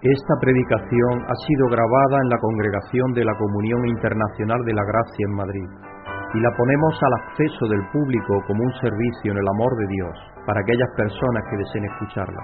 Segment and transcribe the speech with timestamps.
[0.00, 5.28] Esta predicación ha sido grabada en la congregación de la Comunión Internacional de la Gracia
[5.28, 5.68] en Madrid
[6.32, 10.16] y la ponemos al acceso del público como un servicio en el amor de Dios
[10.48, 12.40] para aquellas personas que deseen escucharla.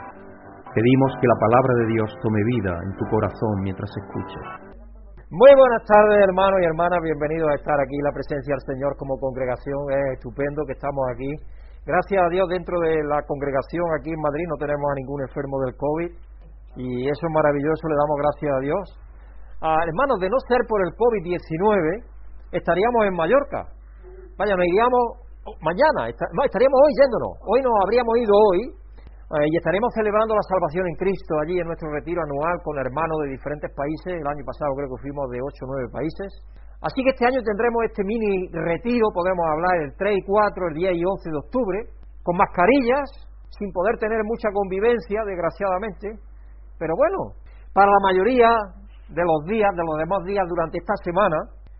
[0.77, 4.45] Pedimos que la palabra de Dios tome vida en tu corazón mientras escuches.
[5.33, 7.01] Muy buenas tardes, hermanos y hermanas.
[7.01, 9.81] Bienvenidos a estar aquí la presencia del Señor como congregación.
[9.97, 11.33] Es estupendo que estamos aquí.
[11.89, 15.57] Gracias a Dios, dentro de la congregación aquí en Madrid no tenemos a ningún enfermo
[15.65, 16.26] del COVID
[16.77, 17.89] y eso es maravilloso.
[17.89, 18.85] Le damos gracias a Dios.
[19.61, 22.05] Ah, hermanos, de no ser por el COVID-19,
[22.53, 23.73] estaríamos en Mallorca.
[24.37, 25.27] Vaya, nos iríamos
[25.65, 27.33] mañana, estaríamos hoy yéndonos.
[27.49, 31.67] Hoy nos habríamos ido hoy eh, y estaremos celebrando la salvación en Cristo allí en
[31.67, 34.21] nuestro retiro anual con hermanos de diferentes países.
[34.21, 36.29] El año pasado creo que fuimos de 8 o 9 países.
[36.85, 40.75] Así que este año tendremos este mini retiro, podemos hablar el 3 y 4, el
[40.75, 41.79] 10 y 11 de octubre,
[42.23, 43.09] con mascarillas,
[43.57, 46.21] sin poder tener mucha convivencia, desgraciadamente.
[46.79, 47.37] Pero bueno,
[47.73, 48.51] para la mayoría
[49.09, 51.37] de los días, de los demás días durante esta semana,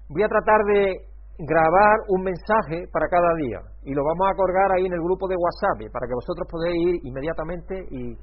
[0.09, 4.73] voy a tratar de grabar un mensaje para cada día y lo vamos a colgar
[4.73, 8.17] ahí en el grupo de WhatsApp para que vosotros podáis ir inmediatamente y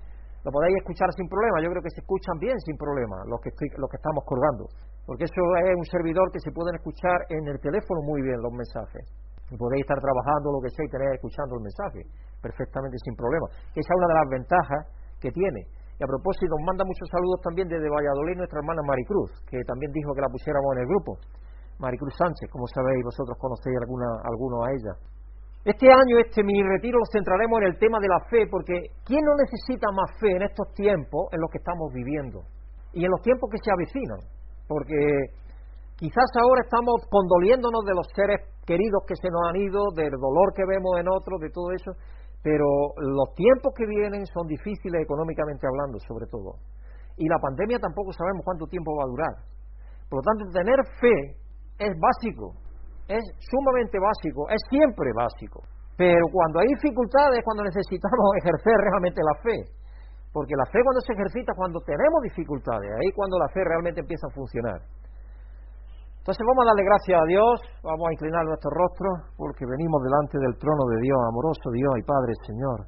[0.44, 1.62] lo podáis escuchar sin problema.
[1.62, 4.66] Yo creo que se escuchan bien sin problema los que, los que estamos colgando,
[5.06, 8.52] porque eso es un servidor que se pueden escuchar en el teléfono muy bien los
[8.52, 9.06] mensajes.
[9.52, 12.02] Y podéis estar trabajando lo que sea y tener escuchando el mensaje
[12.42, 13.46] perfectamente sin problema.
[13.78, 14.82] Esa es una de las ventajas
[15.22, 15.62] que tiene.
[16.04, 20.12] A propósito, nos manda muchos saludos también desde Valladolid nuestra hermana Maricruz, que también dijo
[20.12, 21.16] que la pusiéramos en el grupo.
[21.80, 24.94] Maricruz Sánchez, como sabéis, vosotros conocéis alguna, alguno a ella.
[25.64, 28.76] Este año, este mini retiro, lo centraremos en el tema de la fe, porque
[29.08, 32.44] ¿quién no necesita más fe en estos tiempos en los que estamos viviendo?
[32.92, 34.20] Y en los tiempos que se avecinan,
[34.68, 35.00] porque
[35.96, 40.52] quizás ahora estamos condoliéndonos de los seres queridos que se nos han ido, del dolor
[40.52, 41.96] que vemos en otros, de todo eso,
[42.44, 46.60] pero los tiempos que vienen son difíciles económicamente hablando, sobre todo.
[47.16, 49.36] Y la pandemia tampoco sabemos cuánto tiempo va a durar.
[50.10, 51.40] Por lo tanto, tener fe
[51.80, 52.54] es básico,
[53.08, 55.64] es sumamente básico, es siempre básico.
[55.96, 59.58] Pero cuando hay dificultades es cuando necesitamos ejercer realmente la fe.
[60.34, 64.28] Porque la fe cuando se ejercita, cuando tenemos dificultades, ahí cuando la fe realmente empieza
[64.28, 64.82] a funcionar.
[66.24, 70.40] Entonces vamos a darle gracias a Dios, vamos a inclinar nuestro rostro, porque venimos delante
[70.40, 72.88] del trono de Dios, amoroso Dios y Padre Señor.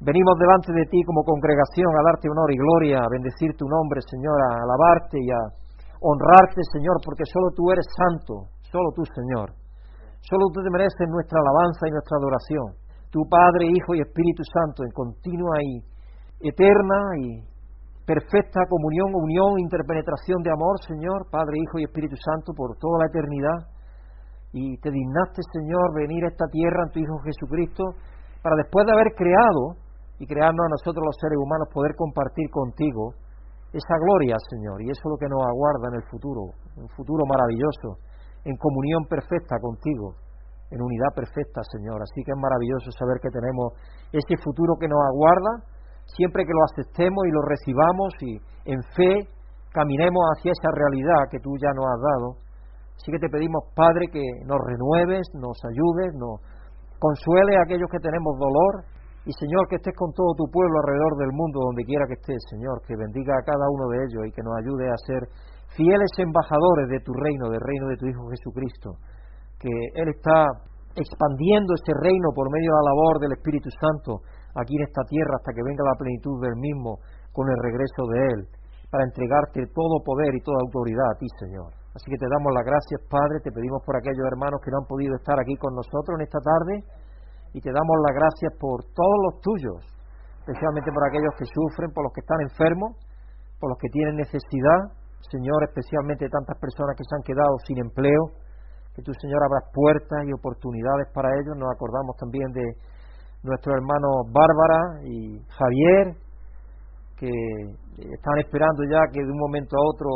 [0.00, 4.00] Venimos delante de ti como congregación a darte honor y gloria, a bendecir tu nombre,
[4.08, 5.40] Señor, a alabarte y a
[6.00, 9.52] honrarte, Señor, porque solo tú eres santo, solo tú, Señor.
[10.24, 12.66] Solo tú te mereces nuestra alabanza y nuestra adoración.
[13.12, 15.84] Tu Padre, Hijo y Espíritu Santo, en continua y
[16.40, 17.52] eterna y
[18.06, 23.06] perfecta comunión, unión, interpenetración de amor, Señor, Padre, Hijo y Espíritu Santo, por toda la
[23.06, 23.58] eternidad.
[24.52, 27.84] Y te dignaste, Señor, venir a esta tierra en tu Hijo Jesucristo,
[28.42, 29.80] para después de haber creado
[30.20, 33.14] y crearnos a nosotros los seres humanos, poder compartir contigo
[33.72, 37.26] esa gloria, Señor, y eso es lo que nos aguarda en el futuro, un futuro
[37.26, 37.98] maravilloso,
[38.44, 40.14] en comunión perfecta contigo,
[40.70, 41.98] en unidad perfecta, Señor.
[41.98, 43.74] Así que es maravilloso saber que tenemos
[44.12, 45.73] ese futuro que nos aguarda,
[46.06, 48.32] siempre que lo aceptemos y lo recibamos y
[48.70, 49.28] en fe
[49.72, 52.28] caminemos hacia esa realidad que tú ya nos has dado.
[52.94, 56.38] Así que te pedimos, Padre, que nos renueves, nos ayudes, nos
[56.98, 58.86] consuele a aquellos que tenemos dolor,
[59.26, 62.38] y Señor, que estés con todo tu pueblo alrededor del mundo, donde quiera que estés,
[62.52, 65.24] Señor, que bendiga a cada uno de ellos y que nos ayude a ser
[65.72, 69.00] fieles embajadores de tu reino, del reino de tu Hijo Jesucristo.
[69.58, 70.44] Que Él está
[70.94, 74.20] expandiendo ese reino por medio de la labor del Espíritu Santo
[74.54, 76.98] aquí en esta tierra hasta que venga la plenitud del mismo
[77.32, 78.40] con el regreso de Él,
[78.90, 81.74] para entregarte todo poder y toda autoridad a ti, Señor.
[81.94, 84.90] Así que te damos las gracias, Padre, te pedimos por aquellos hermanos que no han
[84.90, 86.82] podido estar aquí con nosotros en esta tarde
[87.54, 89.78] y te damos las gracias por todos los tuyos,
[90.42, 92.98] especialmente por aquellos que sufren, por los que están enfermos,
[93.62, 94.90] por los que tienen necesidad,
[95.30, 98.42] Señor, especialmente tantas personas que se han quedado sin empleo,
[98.94, 101.54] que tu Señor abras puertas y oportunidades para ellos.
[101.56, 102.62] Nos acordamos también de
[103.44, 106.16] nuestros hermanos Bárbara y Javier,
[107.16, 107.30] que
[108.00, 110.10] están esperando ya que de un momento a otro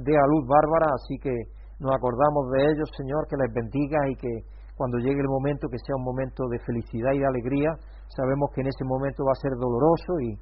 [0.00, 1.32] dé a luz Bárbara, así que
[1.78, 4.32] nos acordamos de ellos, Señor, que les bendiga y que
[4.74, 7.70] cuando llegue el momento que sea un momento de felicidad y de alegría.
[8.14, 10.38] Sabemos que en ese momento va a ser doloroso y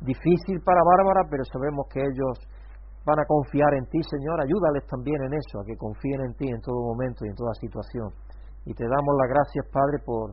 [0.00, 2.34] difícil para Bárbara, pero sabemos que ellos
[3.04, 4.40] van a confiar en ti, Señor.
[4.40, 7.52] Ayúdales también en eso, a que confíen en ti en todo momento y en toda
[7.60, 8.08] situación.
[8.64, 10.32] Y te damos las gracias, Padre, por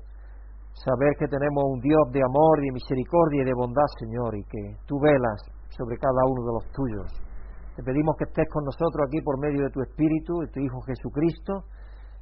[0.74, 4.44] saber que tenemos un Dios de amor y de misericordia y de bondad, Señor, y
[4.46, 5.40] que tú velas
[5.70, 7.10] sobre cada uno de los tuyos.
[7.76, 10.82] Te pedimos que estés con nosotros aquí por medio de tu Espíritu, de tu Hijo
[10.82, 11.64] Jesucristo,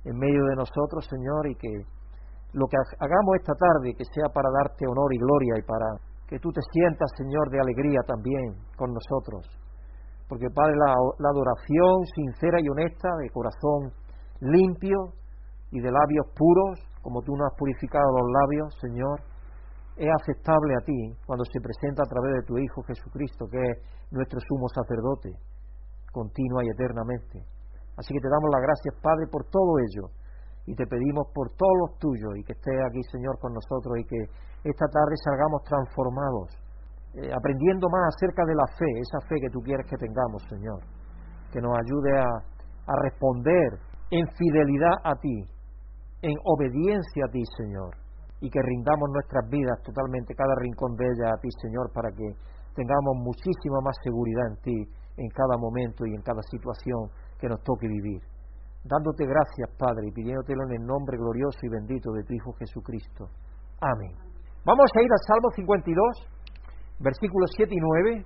[0.06, 1.74] en medio de nosotros, Señor, y que
[2.54, 5.86] lo que hagamos esta tarde, que sea para darte honor y gloria y para
[6.28, 9.46] que tú te sientas, Señor, de alegría también con nosotros.
[10.28, 13.94] Porque, Padre, la, la adoración sincera y honesta, de corazón
[14.42, 15.18] limpio
[15.72, 19.22] y de labios puros, como tú nos has purificado los labios, Señor,
[20.00, 23.78] es aceptable a ti cuando se presenta a través de tu Hijo Jesucristo, que es
[24.12, 25.36] nuestro sumo sacerdote,
[26.12, 27.44] continua y eternamente.
[28.00, 30.08] Así que te damos las gracias, Padre, por todo ello.
[30.66, 34.06] Y te pedimos por todos los tuyos y que estés aquí, Señor, con nosotros y
[34.06, 34.22] que
[34.64, 36.48] esta tarde salgamos transformados,
[37.16, 40.80] eh, aprendiendo más acerca de la fe, esa fe que tú quieres que tengamos, Señor.
[41.52, 42.30] Que nos ayude a,
[42.88, 43.80] a responder
[44.12, 45.44] en fidelidad a ti,
[46.22, 48.10] en obediencia a ti, Señor
[48.42, 52.28] y que rindamos nuestras vidas totalmente, cada rincón de ellas a ti, Señor, para que
[52.76, 54.78] tengamos muchísima más seguridad en ti
[55.18, 58.24] en cada momento y en cada situación que nos toque vivir.
[58.84, 63.28] Dándote gracias, Padre, y pidiéndotelo en el nombre glorioso y bendito de tu Hijo Jesucristo.
[63.82, 64.16] Amén.
[64.64, 67.80] Vamos a ir al Salmo 52, versículos 7 y
[68.16, 68.26] 9.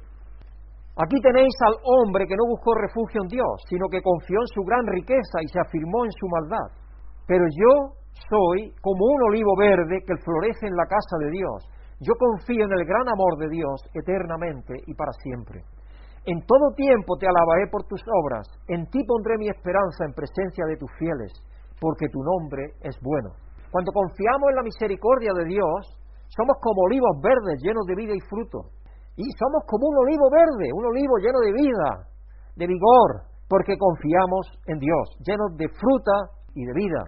[1.01, 4.61] Aquí tenéis al hombre que no buscó refugio en Dios, sino que confió en su
[4.61, 6.82] gran riqueza y se afirmó en su maldad.
[7.27, 7.95] Pero yo
[8.29, 11.69] soy como un olivo verde que florece en la casa de Dios.
[11.99, 15.63] Yo confío en el gran amor de Dios eternamente y para siempre.
[16.25, 20.65] En todo tiempo te alabaré por tus obras, en ti pondré mi esperanza en presencia
[20.65, 21.31] de tus fieles,
[21.79, 23.35] porque tu nombre es bueno.
[23.71, 25.79] Cuando confiamos en la misericordia de Dios,
[26.31, 28.71] somos como olivos verdes llenos de vida y fruto.
[29.15, 31.89] Y somos como un olivo verde, un olivo lleno de vida,
[32.55, 36.15] de vigor, porque confiamos en Dios, llenos de fruta
[36.55, 37.01] y de vida.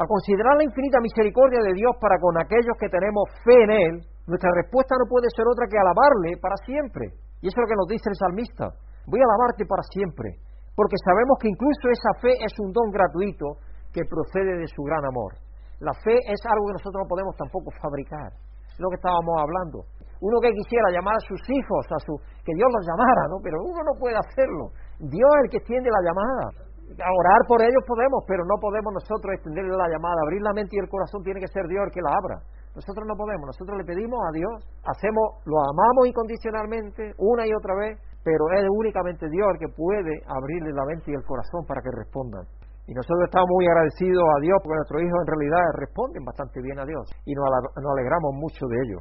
[0.00, 3.94] Al considerar la infinita misericordia de Dios para con aquellos que tenemos fe en Él,
[4.24, 7.12] nuestra respuesta no puede ser otra que alabarle para siempre.
[7.44, 8.64] Y eso es lo que nos dice el salmista.
[9.04, 10.40] Voy a alabarte para siempre,
[10.72, 13.60] porque sabemos que incluso esa fe es un don gratuito
[13.92, 15.36] que procede de su gran amor.
[15.80, 18.32] La fe es algo que nosotros no podemos tampoco fabricar.
[18.72, 19.84] Es lo que estábamos hablando.
[20.20, 22.12] Uno que quisiera llamar a sus hijos, a su,
[22.44, 23.40] que Dios los llamara, ¿no?
[23.40, 24.72] Pero uno no puede hacerlo.
[25.00, 29.34] Dios es el que extiende la llamada orar por ellos podemos, pero no podemos nosotros
[29.34, 30.18] extenderle la llamada.
[30.26, 32.36] Abrir la mente y el corazón tiene que ser Dios el que la abra.
[32.74, 34.54] Nosotros no podemos, nosotros le pedimos a Dios,
[34.86, 40.22] hacemos, lo amamos incondicionalmente una y otra vez, pero es únicamente Dios el que puede
[40.26, 42.46] abrirle la mente y el corazón para que respondan.
[42.86, 46.78] Y nosotros estamos muy agradecidos a Dios porque nuestros hijos en realidad responden bastante bien
[46.78, 48.98] a Dios y nos, alegramos mucho de ello.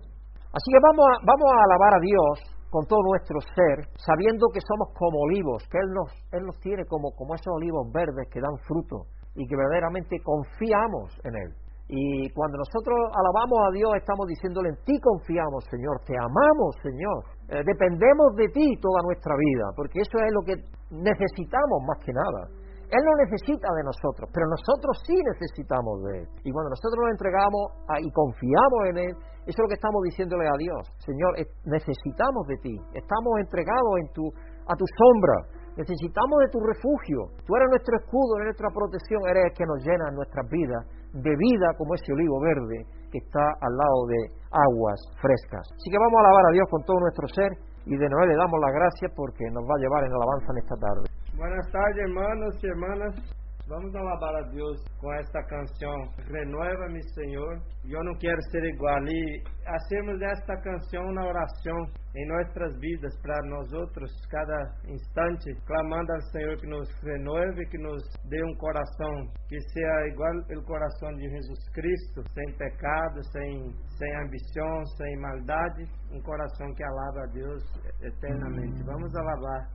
[0.50, 4.94] Así que vamos vamos a alabar a Dios con todo nuestro ser, sabiendo que somos
[4.94, 8.58] como olivos, que Él nos, Él nos tiene como, como esos olivos verdes que dan
[8.68, 11.52] fruto y que verdaderamente confiamos en Él.
[11.90, 17.26] Y cuando nosotros alabamos a Dios, estamos diciéndole, en ti confiamos, Señor, te amamos, Señor,
[17.50, 20.54] eh, dependemos de ti toda nuestra vida, porque eso es lo que
[20.94, 22.46] necesitamos más que nada.
[22.90, 26.26] Él no necesita de nosotros, pero nosotros sí necesitamos de Él.
[26.42, 27.62] Y cuando nosotros nos entregamos
[28.02, 29.14] y confiamos en Él,
[29.46, 30.82] eso es lo que estamos diciéndole a Dios.
[31.06, 31.38] Señor,
[31.70, 32.76] necesitamos de ti.
[32.98, 34.26] Estamos entregados en tu,
[34.66, 35.38] a tu sombra.
[35.78, 37.30] Necesitamos de tu refugio.
[37.46, 40.82] Tú eres nuestro escudo, eres nuestra protección, eres el que nos llena nuestras vidas
[41.14, 44.20] de vida como ese olivo verde que está al lado de
[44.50, 45.66] aguas frescas.
[45.66, 47.54] Así que vamos a alabar a Dios con todo nuestro ser
[47.86, 50.58] y de nuevo le damos las gracias porque nos va a llevar en alabanza en
[50.58, 51.19] esta tarde.
[51.40, 53.39] Buenas tardes, hermanos y hermanas.
[53.70, 55.94] Vamos alabar a Deus com esta canção.
[56.28, 57.62] Renueva-me, Senhor.
[57.86, 58.98] Eu não quero ser igual.
[59.06, 61.78] E hacemos esta canção na oração
[62.16, 67.78] em nossas vidas, para nós outros, cada instante, clamando ao Senhor que nos renove, que
[67.78, 69.12] nos dê um coração
[69.48, 75.84] que seja igual ao coração de Jesus Cristo, sem pecado, sem, sem ambição, sem maldade.
[76.12, 77.64] Um coração que alaba a Deus
[78.02, 78.82] eternamente.
[78.84, 79.70] Vamos alabar.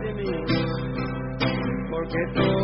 [0.00, 0.30] de mí,
[1.90, 2.55] porque todo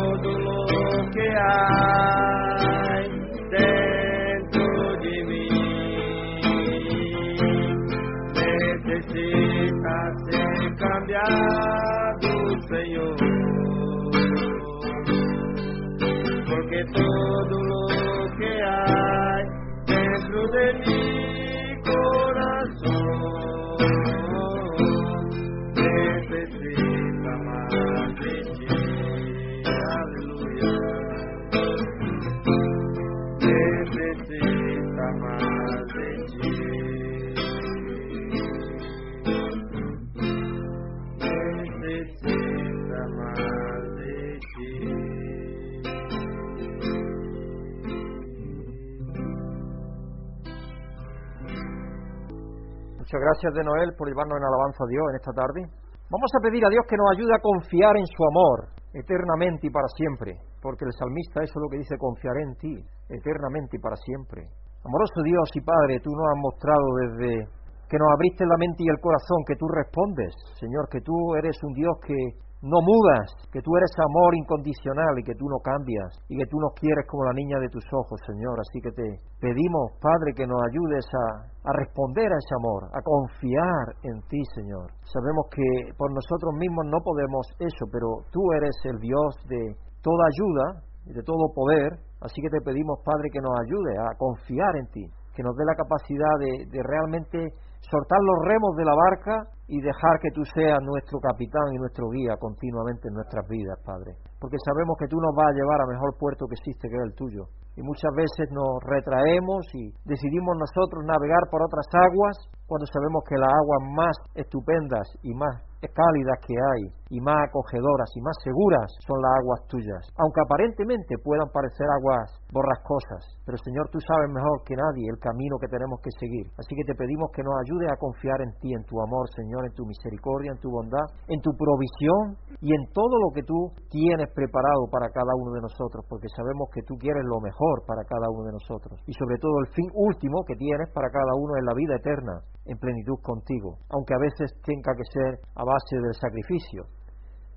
[53.13, 55.61] Muchas gracias de Noel por llevarnos en alabanza a Dios en esta tarde.
[56.09, 59.69] Vamos a pedir a Dios que nos ayude a confiar en su amor eternamente y
[59.69, 62.73] para siempre, porque el salmista eso es lo que dice, confiaré en ti
[63.13, 64.49] eternamente y para siempre.
[64.81, 67.45] Amoroso Dios y Padre, tú nos has mostrado desde
[67.85, 71.53] que nos abriste la mente y el corazón que tú respondes, Señor, que tú eres
[71.61, 72.17] un Dios que
[72.63, 76.55] no mudas, que tú eres amor incondicional y que tú no cambias y que tú
[76.63, 78.55] nos quieres como la niña de tus ojos, Señor.
[78.55, 81.43] Así que te pedimos, Padre, que nos ayudes a,
[81.75, 84.95] responder a ese amor, a confiar en ti, Señor.
[85.03, 90.23] Sabemos que por nosotros mismos no podemos eso, pero tú eres el Dios de toda
[90.31, 91.99] ayuda y de todo poder.
[92.23, 95.03] Así que te pedimos, Padre, que nos ayude a confiar en ti,
[95.35, 97.43] que nos dé la capacidad de, de realmente
[97.91, 99.35] soltar los remos de la barca
[99.73, 104.13] y dejar que tú seas nuestro capitán y nuestro guía continuamente en nuestras vidas, Padre.
[104.37, 107.05] Porque sabemos que tú nos vas a llevar a mejor puerto que existe, que es
[107.09, 107.49] el tuyo.
[107.73, 113.37] Y muchas veces nos retraemos y decidimos nosotros navegar por otras aguas cuando sabemos que
[113.37, 118.87] las aguas más estupendas y más cálidas que hay y más acogedoras y más seguras
[119.05, 124.63] son las aguas tuyas, aunque aparentemente puedan parecer aguas borrascosas, pero Señor tú sabes mejor
[124.63, 127.91] que nadie el camino que tenemos que seguir, así que te pedimos que nos ayudes
[127.91, 131.39] a confiar en ti, en tu amor Señor, en tu misericordia, en tu bondad, en
[131.41, 136.05] tu provisión y en todo lo que tú tienes preparado para cada uno de nosotros,
[136.07, 139.59] porque sabemos que tú quieres lo mejor para cada uno de nosotros y sobre todo
[139.61, 143.77] el fin último que tienes para cada uno es la vida eterna en plenitud contigo,
[143.89, 146.85] aunque a veces tenga que ser a base del sacrificio,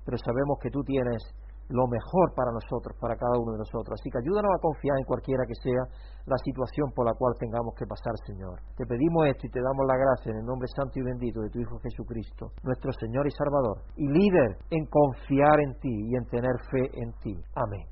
[0.05, 1.21] pero sabemos que tú tienes
[1.69, 3.99] lo mejor para nosotros, para cada uno de nosotros.
[3.99, 5.83] Así que ayúdanos a confiar en cualquiera que sea
[6.23, 8.55] la situación por la cual tengamos que pasar, Señor.
[8.79, 11.51] Te pedimos esto y te damos la gracia en el nombre santo y bendito de
[11.51, 16.25] tu Hijo Jesucristo, nuestro Señor y Salvador, y líder en confiar en ti y en
[16.31, 17.35] tener fe en ti.
[17.55, 17.83] Amén.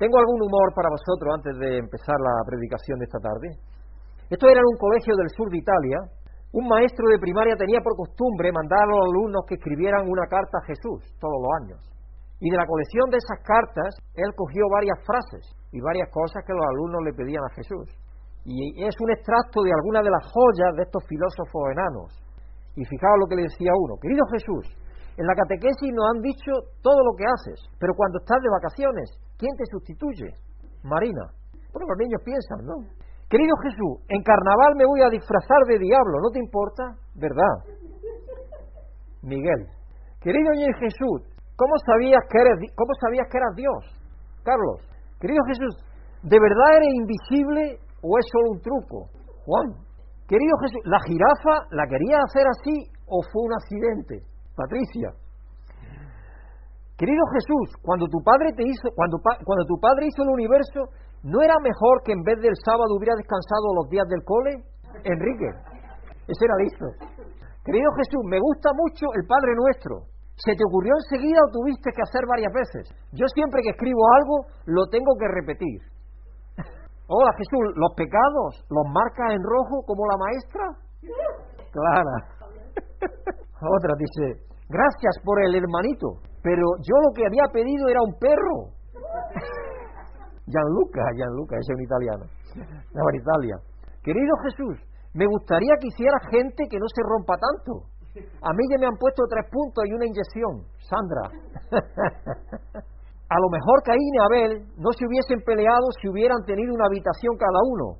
[0.00, 3.48] Tengo algún humor para vosotros antes de empezar la predicación de esta tarde.
[4.32, 5.98] Esto era en un colegio del sur de Italia.
[6.52, 10.60] Un maestro de primaria tenía por costumbre mandar a los alumnos que escribieran una carta
[10.60, 11.80] a Jesús todos los años.
[12.44, 16.52] Y de la colección de esas cartas, él cogió varias frases y varias cosas que
[16.52, 17.88] los alumnos le pedían a Jesús.
[18.44, 22.10] Y es un extracto de algunas de las joyas de estos filósofos enanos.
[22.76, 24.66] Y fijaos lo que le decía uno, querido Jesús,
[25.16, 26.52] en la catequesis nos han dicho
[26.84, 29.08] todo lo que haces, pero cuando estás de vacaciones,
[29.40, 30.36] ¿quién te sustituye?
[30.84, 31.32] Marina.
[31.72, 32.76] Bueno, los niños piensan, ¿no?
[33.32, 36.84] Querido Jesús, en carnaval me voy a disfrazar de diablo, ¿no te importa?
[37.16, 37.64] ¿Verdad?
[39.22, 39.72] Miguel.
[40.20, 43.80] Querido Jesús, ¿cómo sabías que eres, cómo sabías que eras Dios?
[44.44, 44.84] Carlos.
[45.16, 45.80] Querido Jesús,
[46.28, 49.08] ¿de verdad eres invisible o es solo un truco?
[49.48, 49.80] Juan.
[50.28, 54.28] Querido Jesús, ¿la jirafa la quería hacer así o fue un accidente?
[54.52, 55.08] Patricia.
[57.00, 61.40] Querido Jesús, cuando tu padre te hizo, cuando, cuando tu padre hizo el universo, ¿no
[61.42, 64.62] era mejor que en vez del sábado hubiera descansado los días del cole?
[65.04, 65.48] Enrique,
[66.28, 66.86] ese era listo.
[67.64, 70.12] Querido Jesús, me gusta mucho el Padre Nuestro.
[70.34, 72.84] ¿Se te ocurrió enseguida o tuviste que hacer varias veces?
[73.12, 74.36] Yo siempre que escribo algo
[74.66, 75.78] lo tengo que repetir.
[77.06, 80.64] Hola Jesús, ¿los pecados los marcas en rojo como la maestra?
[81.70, 82.16] Clara.
[83.62, 88.74] Otra dice, gracias por el hermanito, pero yo lo que había pedido era un perro.
[90.52, 92.24] Gianluca, Gianluca, ese es un italiano.
[92.92, 93.56] De Italia.
[94.04, 94.76] Querido Jesús,
[95.14, 97.88] me gustaría que hiciera gente que no se rompa tanto.
[98.42, 100.68] A mí ya me han puesto tres puntos y una inyección.
[100.84, 101.32] Sandra.
[103.32, 107.32] A lo mejor Caín y Abel no se hubiesen peleado si hubieran tenido una habitación
[107.40, 107.96] cada uno.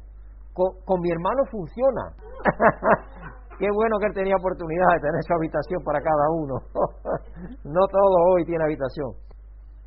[0.53, 2.13] Con, mi hermano funciona.
[3.59, 6.55] Qué bueno que él tenía oportunidad de tener su habitación para cada uno.
[7.65, 9.17] no todo hoy tiene habitación.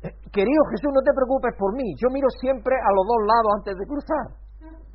[0.02, 1.94] Querido Jesús, no te preocupes por mí.
[1.96, 4.26] Yo miro siempre a los dos lados antes de cruzar.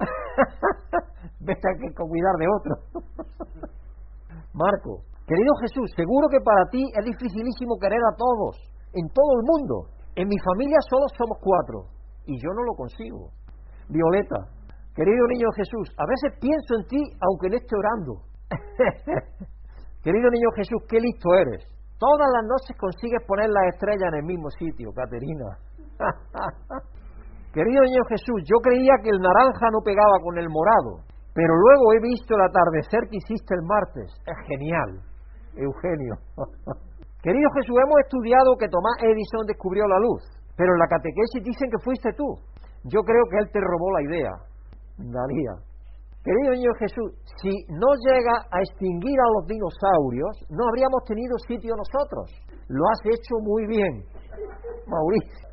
[1.39, 2.73] Vete a que cuidar de otro.
[4.53, 8.57] Marco, querido Jesús, seguro que para ti es dificilísimo querer a todos,
[8.93, 9.75] en todo el mundo.
[10.15, 11.87] En mi familia solo somos cuatro
[12.25, 13.31] y yo no lo consigo.
[13.87, 14.47] Violeta,
[14.93, 18.13] querido niño Jesús, a veces pienso en ti aunque no esté orando.
[20.03, 21.63] querido niño Jesús, qué listo eres.
[22.01, 25.53] Todas las noches consigues poner las estrellas en el mismo sitio, Caterina.
[27.53, 31.05] querido niño Jesús, yo creía que el naranja no pegaba con el morado,
[31.37, 34.09] pero luego he visto el atardecer que hiciste el martes.
[34.25, 34.97] Es genial,
[35.53, 36.17] Eugenio.
[37.21, 40.25] Querido Jesús, hemos estudiado que Tomás Edison descubrió la luz,
[40.57, 42.33] pero en la catequesis dicen que fuiste tú.
[42.89, 44.33] Yo creo que él te robó la idea.
[44.97, 45.53] Daría.
[46.23, 51.73] Querido niño Jesús, si no llega a extinguir a los dinosaurios, no habríamos tenido sitio
[51.75, 52.29] nosotros.
[52.69, 54.05] Lo has hecho muy bien,
[54.85, 55.49] Mauricio.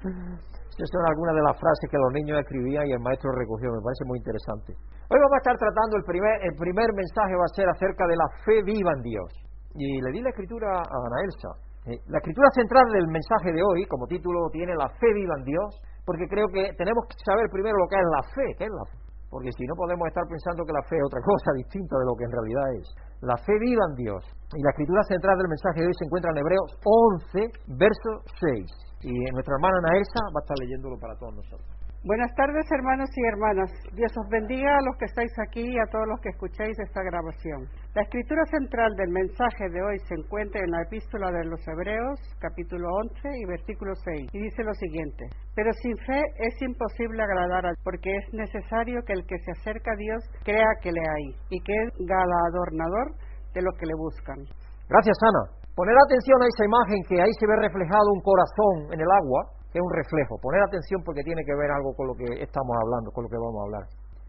[0.74, 3.70] Estas son algunas de las frases que los niños escribían y el maestro recogió.
[3.70, 4.74] Me parece muy interesante.
[5.06, 8.16] Hoy vamos a estar tratando el primer, el primer mensaje va a ser acerca de
[8.16, 9.30] la fe viva en Dios.
[9.76, 11.50] Y le di la escritura a Ana Elsa.
[11.86, 15.44] Eh, la escritura central del mensaje de hoy, como título, tiene la fe viva en
[15.44, 15.68] Dios,
[16.04, 18.86] porque creo que tenemos que saber primero lo que es la fe, qué es la
[18.92, 18.98] fe.
[19.34, 22.14] Porque si no podemos estar pensando que la fe es otra cosa distinta de lo
[22.14, 22.86] que en realidad es.
[23.20, 24.22] La fe viva en Dios.
[24.54, 29.10] Y la escritura central del mensaje de hoy se encuentra en Hebreos 11, verso 6.
[29.10, 31.73] Y nuestra hermana Ana va a estar leyéndolo para todos nosotros.
[32.04, 33.72] Buenas tardes, hermanos y hermanas.
[33.96, 37.00] Dios os bendiga a los que estáis aquí y a todos los que escucháis esta
[37.00, 37.64] grabación.
[37.96, 42.20] La escritura central del mensaje de hoy se encuentra en la epístola de los Hebreos,
[42.44, 47.64] capítulo 11 y versículo 6, y dice lo siguiente: Pero sin fe es imposible agradar
[47.64, 51.26] a porque es necesario que el que se acerca a Dios crea que le hay
[51.56, 53.16] y que es galardonador
[53.56, 54.44] de los que le buscan.
[54.92, 55.64] Gracias, Ana.
[55.72, 59.63] Poner atención a esa imagen que ahí se ve reflejado un corazón en el agua,
[59.74, 60.38] es un reflejo.
[60.38, 63.36] Poner atención porque tiene que ver algo con lo que estamos hablando, con lo que
[63.36, 63.84] vamos a hablar.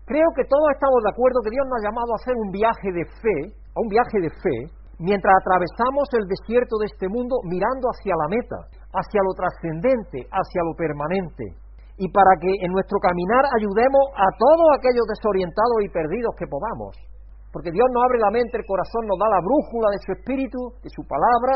[0.09, 2.89] Creo que todos estamos de acuerdo que Dios nos ha llamado a hacer un viaje
[2.93, 3.37] de fe,
[3.73, 4.57] a un viaje de fe,
[4.97, 10.61] mientras atravesamos el desierto de este mundo mirando hacia la meta, hacia lo trascendente, hacia
[10.65, 11.57] lo permanente.
[11.97, 16.93] Y para que en nuestro caminar ayudemos a todos aquellos desorientados y perdidos que podamos
[17.55, 20.59] porque Dios nos abre la mente, el corazón nos da la brújula de su espíritu,
[20.83, 21.55] de su palabra,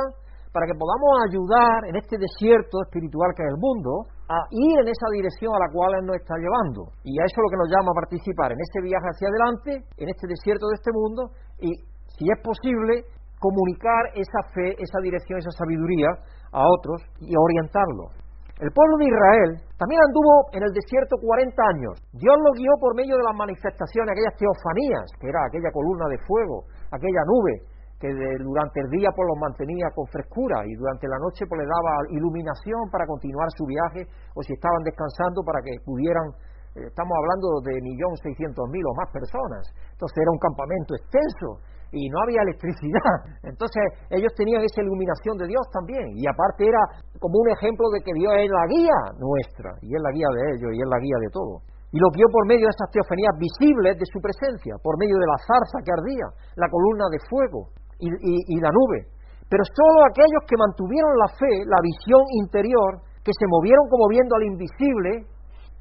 [0.52, 4.90] para que podamos ayudar en este desierto espiritual que es el mundo a ir en
[4.90, 6.90] esa dirección a la cual Él nos está llevando.
[7.06, 9.72] Y a eso es lo que nos llama a participar, en este viaje hacia adelante,
[9.98, 11.22] en este desierto de este mundo,
[11.62, 11.70] y
[12.18, 13.06] si es posible,
[13.40, 16.10] comunicar esa fe, esa dirección, esa sabiduría
[16.52, 18.12] a otros y orientarlos.
[18.60, 21.96] El pueblo de Israel también anduvo en el desierto 40 años.
[22.12, 26.20] Dios lo guió por medio de las manifestaciones, aquellas teofanías, que era aquella columna de
[26.28, 27.64] fuego, aquella nube,
[28.00, 31.68] que durante el día pues los mantenía con frescura y durante la noche pues le
[31.68, 36.32] daba iluminación para continuar su viaje o si estaban descansando para que pudieran
[36.80, 41.60] eh, estamos hablando de millón seiscientos mil o más personas entonces era un campamento extenso
[41.92, 43.14] y no había electricidad.
[43.50, 46.06] Entonces ellos tenían esa iluminación de Dios también.
[46.14, 46.78] Y aparte era
[47.18, 50.42] como un ejemplo de que Dios es la guía nuestra, y es la guía de
[50.54, 51.66] ellos, y es la guía de todo.
[51.90, 55.26] Y lo guió por medio de esas teofanías visibles de su presencia, por medio de
[55.26, 59.12] la zarza que ardía, la columna de fuego y, y la nube.
[59.50, 64.36] Pero solo aquellos que mantuvieron la fe, la visión interior, que se movieron como viendo
[64.36, 65.26] al invisible,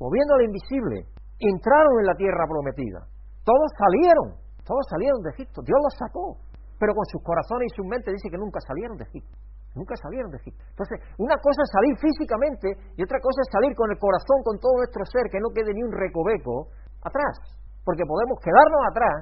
[0.01, 1.05] moviendo al invisible,
[1.39, 3.07] entraron en la tierra prometida.
[3.45, 6.37] Todos salieron, todos salieron de Egipto, Dios los sacó,
[6.79, 9.37] pero con sus corazones y sus mentes dice que nunca salieron de Egipto.
[9.77, 10.65] Nunca salieron de Egipto.
[10.75, 14.59] Entonces, una cosa es salir físicamente y otra cosa es salir con el corazón, con
[14.59, 16.73] todo nuestro ser, que no quede ni un recoveco
[17.05, 17.37] atrás.
[17.85, 19.21] Porque podemos quedarnos atrás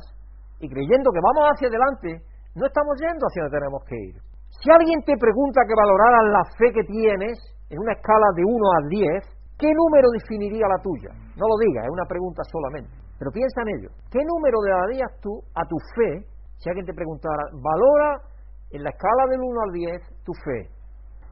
[0.63, 2.25] y creyendo que vamos hacia adelante,
[2.57, 4.17] no estamos yendo hacia donde tenemos que ir.
[4.49, 7.37] Si alguien te pregunta que valoraras la fe que tienes
[7.69, 11.13] en una escala de 1 a 10, ¿qué número definiría la tuya?
[11.37, 12.91] No lo digas, es una pregunta solamente.
[13.21, 13.91] Pero piensa en ello.
[14.09, 16.25] ¿Qué número le darías tú a tu fe
[16.57, 18.25] si alguien te preguntara, valora
[18.73, 20.73] en la escala del 1 al 10 tu fe?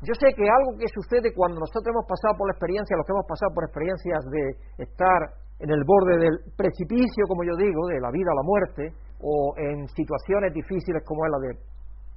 [0.04, 3.16] Yo sé que algo que sucede cuando nosotros hemos pasado por la experiencia, los que
[3.16, 4.44] hemos pasado por experiencias de
[4.84, 5.20] estar
[5.58, 8.82] en el borde del precipicio, como yo digo, de la vida a la muerte,
[9.20, 11.50] o en situaciones difíciles como es la de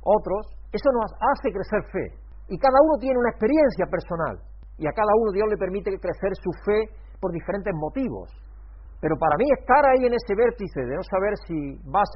[0.04, 2.06] otros, eso nos hace crecer fe.
[2.50, 4.39] Y cada uno tiene una experiencia personal.
[4.78, 8.30] Y a cada uno Dios le permite crecer su fe por diferentes motivos.
[9.00, 12.10] Pero para mí estar ahí en ese vértice de no saber si vas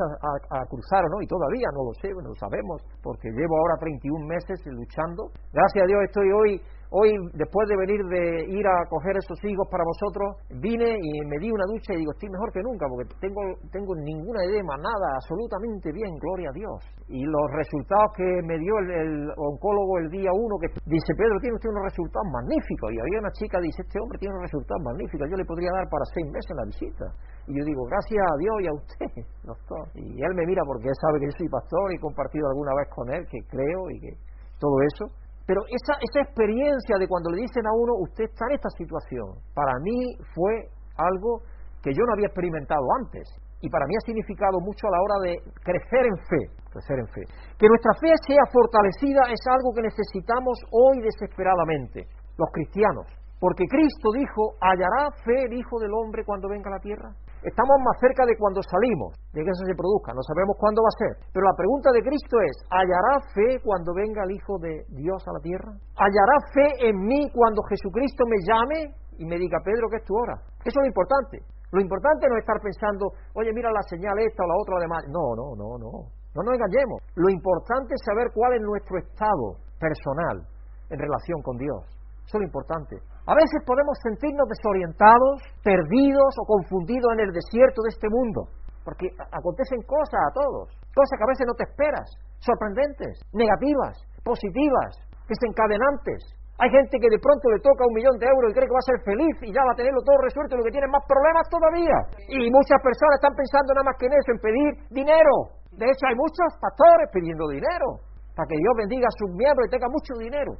[0.49, 3.77] a, cruzar o no, y todavía no lo sé, no lo sabemos, porque llevo ahora
[3.77, 5.29] 31 meses luchando.
[5.53, 7.07] Gracias a Dios estoy hoy Hoy,
[7.39, 11.47] después de venir de ir a coger esos higos para vosotros, vine y me di
[11.47, 13.39] una ducha y digo, estoy mejor que nunca, porque tengo,
[13.71, 16.83] tengo ninguna edema, nada, absolutamente bien, gloria a Dios.
[17.07, 21.55] Y los resultados que me dio el, oncólogo el día uno, que dice, Pedro, tiene
[21.55, 22.91] usted unos resultados magníficos.
[22.91, 25.87] Y había una chica dice, este hombre tiene unos resultados magníficos, yo le podría dar
[25.87, 27.07] para seis meses la visita.
[27.47, 29.11] Y yo digo, gracias a Dios y a usted,
[29.47, 29.87] doctor.
[29.95, 32.75] Y él me mira porque él sabe que yo soy pastor y he compartido alguna
[32.75, 34.11] vez con él, que creo y que
[34.59, 35.20] todo eso.
[35.45, 39.41] Pero esa, esa experiencia de cuando le dicen a uno, usted está en esta situación,
[39.53, 41.41] para mí fue algo
[41.81, 43.27] que yo no había experimentado antes.
[43.61, 46.41] Y para mí ha significado mucho a la hora de crecer en fe,
[46.73, 47.21] crecer en fe.
[47.57, 53.05] Que nuestra fe sea fortalecida es algo que necesitamos hoy desesperadamente, los cristianos.
[53.39, 57.09] Porque Cristo dijo, ¿hallará fe el Hijo del Hombre cuando venga a la tierra?
[57.41, 60.93] Estamos más cerca de cuando salimos, de que eso se produzca, no sabemos cuándo va
[60.93, 61.13] a ser.
[61.33, 65.33] Pero la pregunta de Cristo es, ¿hallará fe cuando venga el Hijo de Dios a
[65.33, 65.73] la tierra?
[65.97, 68.79] ¿Hallará fe en mí cuando Jesucristo me llame
[69.17, 70.37] y me diga, Pedro, que es tu hora?
[70.61, 71.41] Eso es lo importante.
[71.73, 75.01] Lo importante no es estar pensando, oye, mira la señal esta o la otra, además.
[75.09, 75.91] No, no, no, no.
[76.37, 77.01] No nos engañemos.
[77.15, 80.45] Lo importante es saber cuál es nuestro estado personal
[80.93, 81.89] en relación con Dios.
[82.21, 83.01] Eso es lo importante.
[83.29, 88.49] A veces podemos sentirnos desorientados, perdidos o confundidos en el desierto de este mundo,
[88.81, 92.09] porque acontecen cosas a todos, cosas que a veces no te esperas,
[92.41, 93.93] sorprendentes, negativas,
[94.25, 94.97] positivas,
[95.29, 96.33] desencadenantes.
[96.57, 98.85] Hay gente que de pronto le toca un millón de euros y cree que va
[98.85, 101.45] a ser feliz y ya va a tenerlo todo resuelto lo que tiene más problemas
[101.49, 101.97] todavía.
[102.29, 105.57] Y muchas personas están pensando nada más que en eso, en pedir dinero.
[105.73, 108.01] De hecho, hay muchos pastores pidiendo dinero
[108.37, 110.53] para que Dios bendiga a sus miembros y tenga mucho dinero.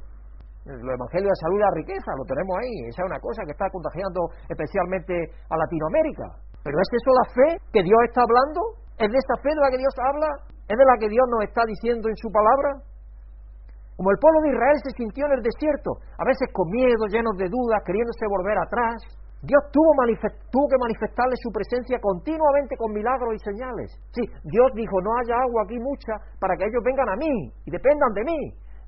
[0.62, 2.86] El Evangelio de Salud y la riqueza, lo tenemos ahí.
[2.86, 5.14] Esa es una cosa que está contagiando especialmente
[5.50, 6.26] a Latinoamérica.
[6.62, 8.60] Pero ¿es eso la fe que Dios está hablando?
[8.94, 10.30] ¿Es de esta fe de la que Dios habla?
[10.70, 12.78] ¿Es de la que Dios nos está diciendo en su palabra?
[13.98, 17.36] Como el pueblo de Israel se sintió en el desierto, a veces con miedo, llenos
[17.36, 19.02] de dudas, queriéndose volver atrás,
[19.42, 19.90] Dios tuvo,
[20.54, 23.90] tuvo, que manifestarle su presencia continuamente con milagros y señales.
[24.14, 27.70] Sí, Dios dijo, no haya agua aquí mucha para que ellos vengan a mí y
[27.70, 28.40] dependan de mí.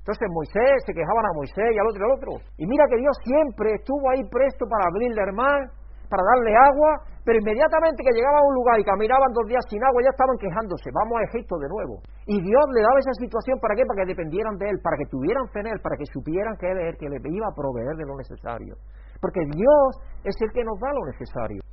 [0.05, 2.31] Entonces Moisés se quejaban a Moisés y al otro y al otro.
[2.61, 5.65] Y mira que Dios siempre estuvo ahí presto para abrirle el mar,
[6.05, 9.81] para darle agua, pero inmediatamente que llegaban a un lugar y caminaban dos días sin
[9.81, 12.05] agua ya estaban quejándose, vamos a Egipto de nuevo.
[12.29, 13.81] Y Dios le daba esa situación para qué?
[13.81, 16.69] Para que dependieran de Él, para que tuvieran fe en Él, para que supieran que
[16.69, 18.77] Él es el que les iba a proveer de lo necesario.
[19.17, 19.89] Porque Dios
[20.21, 21.65] es el que nos da lo necesario.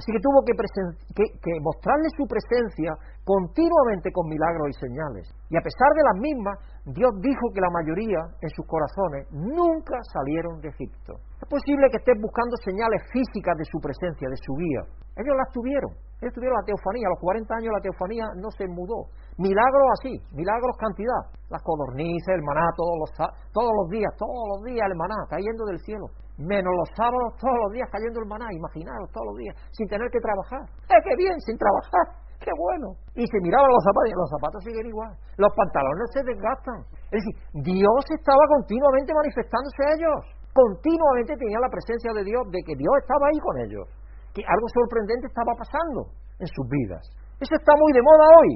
[0.00, 5.28] Así que tuvo que, que, mostrarle su presencia continuamente con milagros y señales.
[5.52, 6.56] Y a pesar de las mismas,
[6.96, 11.20] Dios dijo que la mayoría en sus corazones nunca salieron de Egipto.
[11.40, 14.84] Es posible que estés buscando señales físicas de su presencia, de su guía.
[15.16, 15.88] Ellos las tuvieron.
[16.20, 17.08] Ellos tuvieron la teofanía.
[17.08, 19.08] A los 40 años la teofanía no se mudó.
[19.40, 21.32] Milagros así, milagros cantidad.
[21.48, 23.10] Las codornices, el maná todos los,
[23.56, 27.56] todos los días, todos los días el maná cayendo del cielo menos los sábados todos
[27.68, 30.64] los días cayendo el maná, imaginaros todos los días, sin tener que trabajar.
[30.88, 32.16] ¡Eh, qué bien, sin trabajar!
[32.40, 32.96] ¡Qué bueno!
[33.12, 35.12] Y se miraban los zapatos y los zapatos siguen igual.
[35.36, 36.80] Los pantalones se desgastan.
[37.12, 37.34] Es decir,
[37.76, 40.39] Dios estaba continuamente manifestándose a ellos.
[40.52, 43.86] Continuamente tenían la presencia de Dios, de que Dios estaba ahí con ellos.
[44.34, 47.02] Que algo sorprendente estaba pasando en sus vidas.
[47.38, 48.50] Eso está muy de moda hoy.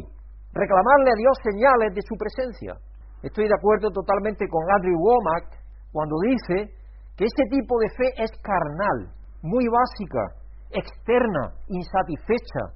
[0.52, 2.78] Reclamarle a Dios señales de su presencia.
[3.22, 6.74] Estoy de acuerdo totalmente con Andrew Womack cuando dice
[7.16, 12.74] que este tipo de fe es carnal, muy básica, externa, insatisfecha,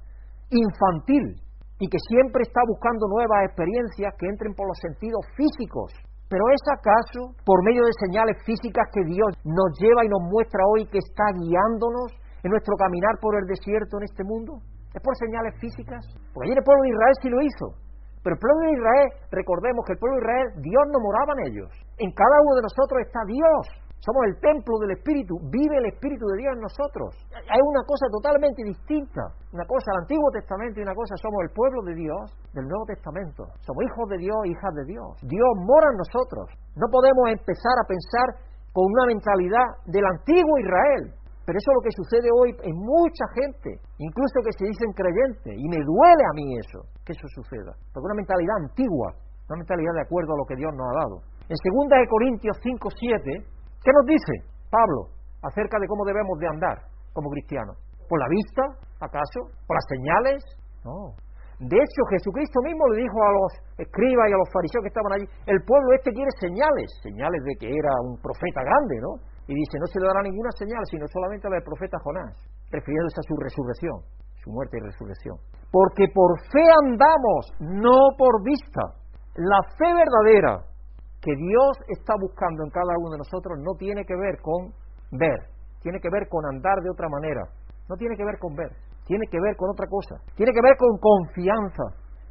[0.49, 1.35] infantil
[1.79, 5.93] y que siempre está buscando nuevas experiencias que entren por los sentidos físicos.
[6.29, 10.61] Pero ¿es acaso por medio de señales físicas que Dios nos lleva y nos muestra
[10.69, 12.13] hoy que está guiándonos
[12.45, 14.61] en nuestro caminar por el desierto en este mundo?
[14.93, 16.05] ¿Es por señales físicas?
[16.33, 17.67] Porque ayer el pueblo de Israel sí lo hizo.
[18.21, 21.41] Pero el pueblo de Israel, recordemos que el pueblo de Israel, Dios no moraba en
[21.49, 21.69] ellos.
[21.97, 23.63] En cada uno de nosotros está Dios.
[23.99, 27.19] Somos el templo del Espíritu, vive el Espíritu de Dios en nosotros.
[27.35, 29.27] Hay una cosa totalmente distinta.
[29.51, 32.87] Una cosa el Antiguo Testamento y una cosa somos el pueblo de Dios del Nuevo
[32.87, 33.43] Testamento.
[33.59, 35.19] Somos hijos de Dios, hijas de Dios.
[35.27, 36.47] Dios mora en nosotros.
[36.79, 38.27] No podemos empezar a pensar
[38.71, 41.19] con una mentalidad del antiguo Israel.
[41.43, 45.57] Pero eso es lo que sucede hoy en mucha gente, incluso que se dicen creyentes,
[45.57, 47.73] y me duele a mí eso, que eso suceda.
[47.89, 49.17] Porque una mentalidad antigua,
[49.49, 51.15] una mentalidad de acuerdo a lo que Dios nos ha dado.
[51.49, 54.33] En 2 Corintios 5, 7, ¿qué nos dice
[54.69, 55.11] Pablo
[55.43, 56.77] acerca de cómo debemos de andar
[57.13, 57.77] como cristianos?
[58.07, 58.63] ¿Por la vista,
[58.99, 59.53] acaso?
[59.67, 60.39] ¿Por las señales?
[60.83, 61.13] No.
[61.59, 65.11] De hecho, Jesucristo mismo le dijo a los escribas y a los fariseos que estaban
[65.11, 69.19] allí, el pueblo este quiere señales, señales de que era un profeta grande, ¿no?
[69.43, 72.31] Y dice, no se le dará ninguna señal, sino solamente la del profeta Jonás,
[72.71, 73.97] refiriéndose a su resurrección,
[74.39, 75.35] su muerte y resurrección.
[75.67, 78.95] Porque por fe andamos, no por vista.
[79.35, 80.63] La fe verdadera
[81.21, 84.71] que Dios está buscando en cada uno de nosotros no tiene que ver con
[85.11, 85.39] ver,
[85.81, 87.43] tiene que ver con andar de otra manera,
[87.89, 88.71] no tiene que ver con ver,
[89.05, 91.83] tiene que ver con otra cosa, tiene que ver con confianza.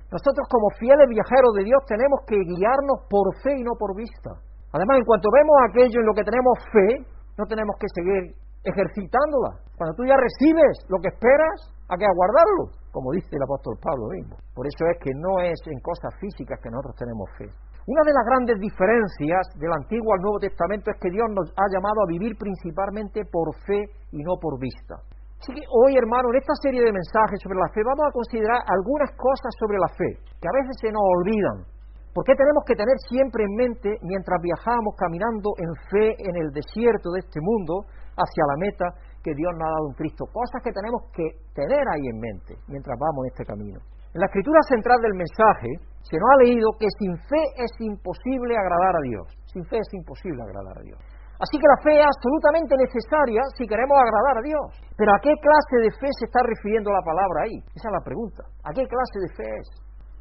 [0.09, 4.41] Nosotros como fieles viajeros de Dios tenemos que guiarnos por fe y no por vista.
[4.73, 6.89] Además, en cuanto vemos aquello en lo que tenemos fe,
[7.37, 8.33] no tenemos que seguir
[8.65, 9.61] ejercitándola.
[9.77, 14.09] Cuando tú ya recibes lo que esperas, hay que aguardarlo, como dice el apóstol Pablo
[14.13, 14.37] mismo.
[14.55, 17.49] Por eso es que no es en cosas físicas que nosotros tenemos fe.
[17.89, 21.67] Una de las grandes diferencias del Antiguo al Nuevo Testamento es que Dios nos ha
[21.73, 23.81] llamado a vivir principalmente por fe
[24.13, 25.01] y no por vista.
[25.41, 28.61] Así que hoy, hermano, en esta serie de mensajes sobre la fe vamos a considerar
[28.69, 31.65] algunas cosas sobre la fe que a veces se nos olvidan
[32.13, 36.51] ¿Por qué tenemos que tener siempre en mente, mientras viajamos caminando en fe en el
[36.51, 37.87] desierto de este mundo,
[38.19, 38.87] hacia la meta
[39.23, 40.27] que Dios nos ha dado en Cristo?
[40.27, 41.23] Cosas que tenemos que
[41.55, 43.79] tener ahí en mente mientras vamos en este camino.
[44.11, 45.71] En la escritura central del mensaje
[46.09, 49.27] se nos ha leído que sin fe es imposible agradar a Dios.
[49.53, 50.99] Sin fe es imposible agradar a Dios.
[51.39, 54.69] Así que la fe es absolutamente necesaria si queremos agradar a Dios.
[54.97, 57.61] Pero ¿a qué clase de fe se está refiriendo la palabra ahí?
[57.77, 58.43] Esa es la pregunta.
[58.65, 59.69] ¿A qué clase de fe es?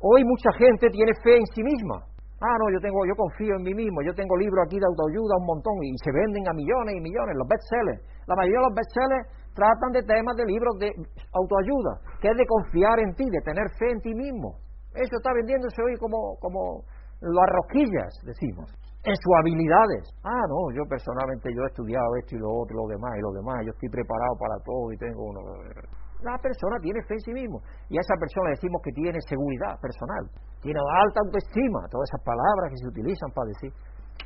[0.03, 2.03] Hoy mucha gente tiene fe en sí misma.
[2.37, 5.41] Ah, no, yo tengo, yo confío en mí mismo, yo tengo libros aquí de autoayuda
[5.41, 7.97] un montón y se venden a millones y millones, los bestsellers.
[8.29, 9.25] La mayoría de los bestsellers
[9.57, 10.93] tratan de temas de libros de
[11.33, 14.66] autoayuda, que es de confiar en ti, de tener fe en ti mismo.
[14.97, 16.81] Eso está vendiéndose hoy como, como
[17.21, 18.65] las rosquillas, decimos,
[19.05, 20.03] en sus habilidades.
[20.23, 23.31] Ah, no, yo personalmente yo he estudiado esto y lo otro, lo demás y lo
[23.31, 25.39] demás, yo estoy preparado para todo y tengo uno.
[26.21, 29.77] La persona tiene fe en sí mismo y a esa persona decimos que tiene seguridad
[29.79, 30.25] personal,
[30.61, 33.71] tiene alta autoestima, todas esas palabras que se utilizan para decir.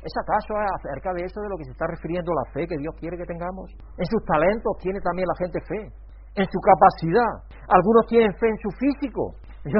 [0.00, 2.96] ¿Es acaso acerca de eso de lo que se está refiriendo la fe que Dios
[2.98, 3.70] quiere que tengamos?
[4.00, 5.82] En sus talentos tiene también la gente fe,
[6.34, 7.32] en su capacidad.
[7.68, 9.36] Algunos tienen fe en su físico.
[9.64, 9.78] Yo,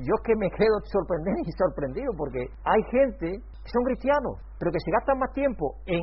[0.00, 3.36] yo es que me quedo sorprendido y sorprendido porque hay gente
[3.68, 6.02] son cristianos, pero que se gastan más tiempo en,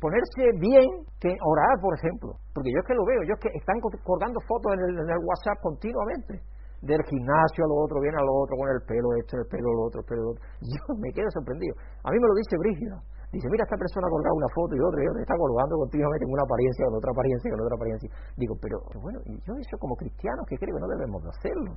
[0.00, 0.86] ponerse bien
[1.20, 2.38] que en orar, por ejemplo.
[2.54, 5.10] Porque yo es que lo veo, yo es que están colgando fotos en el, en
[5.10, 6.40] el WhatsApp continuamente.
[6.80, 9.72] Del gimnasio a lo otro, viene a lo otro, con el pelo esto, el pelo
[9.72, 10.44] lo otro, el pelo lo otro.
[10.60, 11.74] Yo me quedo sorprendido.
[12.04, 12.96] A mí me lo dice Brígida.
[13.32, 16.24] Dice, mira, esta persona ha colgado una foto y otra y otra, está colgando continuamente
[16.24, 18.08] en una apariencia, con otra apariencia, con otra apariencia.
[18.38, 21.70] Digo, pero bueno, yo eso como cristianos que creo que no debemos de hacerlo.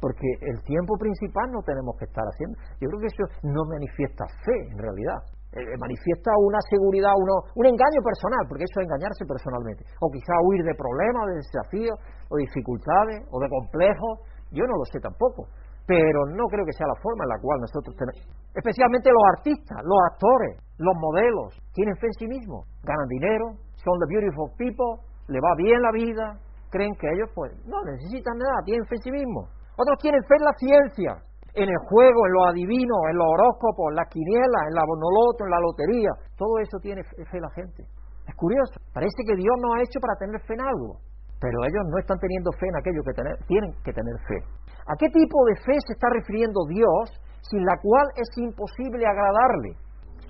[0.00, 2.54] porque el tiempo principal no tenemos que estar haciendo.
[2.78, 5.18] Yo creo que eso no manifiesta fe, en realidad.
[5.50, 9.82] Eh, eh, manifiesta una seguridad, uno, un engaño personal, porque eso es engañarse personalmente.
[9.98, 11.96] O quizá huir de problemas, de desafíos,
[12.30, 14.30] o dificultades, o de complejos.
[14.54, 15.50] Yo no lo sé tampoco
[15.86, 18.26] pero no creo que sea la forma en la cual nosotros tenemos.
[18.54, 23.94] Especialmente los artistas, los actores, los modelos, tienen fe en sí mismos, ganan dinero, son
[24.02, 26.38] the beautiful people, le va bien la vida,
[26.70, 29.46] creen que ellos pues no necesitan nada, tienen fe en sí mismos.
[29.78, 31.10] Otros tienen fe en la ciencia,
[31.54, 35.44] en el juego, en los adivinos, en los horóscopos, en las quinielas, en la bonoloto,
[35.44, 36.12] en la lotería.
[36.36, 37.84] Todo eso tiene fe la gente.
[38.26, 40.98] Es curioso, parece que Dios nos ha hecho para tener fe en algo,
[41.40, 43.14] pero ellos no están teniendo fe en aquello que
[43.46, 44.38] tienen que tener fe.
[44.86, 47.10] ¿A qué tipo de fe se está refiriendo Dios
[47.50, 49.74] sin la cual es imposible agradarle?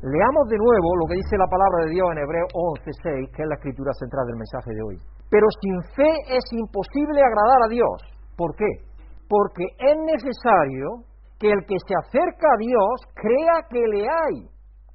[0.01, 3.49] Leamos de nuevo lo que dice la palabra de Dios en Hebreo 11:6, que es
[3.49, 4.97] la escritura central del mensaje de hoy.
[5.29, 7.97] Pero sin fe es imposible agradar a Dios.
[8.37, 8.69] ¿Por qué?
[9.29, 11.05] Porque es necesario
[11.37, 14.37] que el que se acerca a Dios crea que le hay,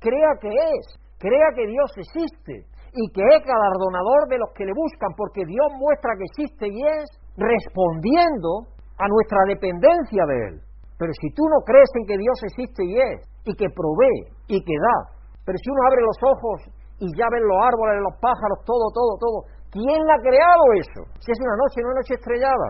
[0.02, 0.86] crea que es,
[1.21, 2.65] crea que Dios existe
[2.97, 6.82] y que es galardonador de los que le buscan, porque Dios muestra que existe y
[6.82, 7.06] es
[7.38, 10.55] respondiendo a nuestra dependencia de Él.
[11.01, 14.61] Pero si tú no crees en que Dios existe y es, y que provee, y
[14.61, 16.57] que da, pero si uno abre los ojos
[17.01, 19.37] y ya ven los árboles, los pájaros, todo, todo, todo,
[19.73, 21.01] ¿quién ha creado eso?
[21.17, 22.67] Si es una noche, no una noche estrellada.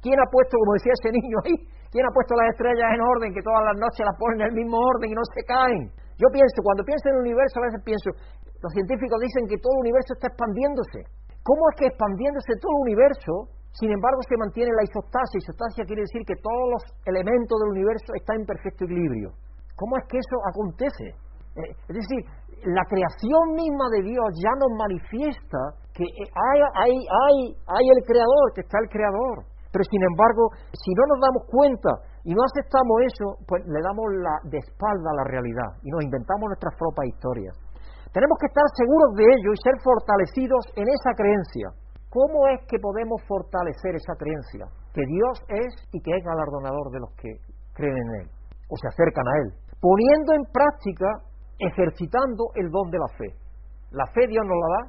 [0.00, 1.56] ¿Quién ha puesto, como decía ese niño ahí,
[1.92, 4.56] quién ha puesto las estrellas en orden, que todas las noches las ponen en el
[4.56, 5.84] mismo orden y no se caen?
[6.16, 8.08] Yo pienso, cuando pienso en el universo, a veces pienso,
[8.64, 11.04] los científicos dicen que todo el universo está expandiéndose.
[11.44, 13.32] ¿Cómo es que expandiéndose todo el universo,
[13.74, 15.42] sin embargo, se mantiene la isostasia?
[15.42, 19.34] Isostasia quiere decir que todos los elementos del universo están en perfecto equilibrio.
[19.74, 21.18] ¿Cómo es que eso acontece?
[21.58, 22.22] Eh, es decir,
[22.70, 25.58] la creación misma de Dios ya nos manifiesta
[25.90, 29.42] que hay, hay, hay, hay el creador, que está el creador.
[29.74, 31.90] Pero sin embargo, si no nos damos cuenta
[32.22, 36.06] y no aceptamos eso, pues le damos la de espalda a la realidad y nos
[36.06, 37.54] inventamos nuestras propias historias.
[38.14, 41.74] Tenemos que estar seguros de ello y ser fortalecidos en esa creencia.
[42.14, 44.70] ¿Cómo es que podemos fortalecer esa creencia?
[44.94, 47.34] Que Dios es y que es galardonador de los que
[47.74, 48.30] creen en Él
[48.70, 49.48] o se acercan a Él.
[49.82, 51.10] Poniendo en práctica
[51.58, 53.34] ejercitando el don de la fe.
[53.90, 54.82] La fe Dios nos la da,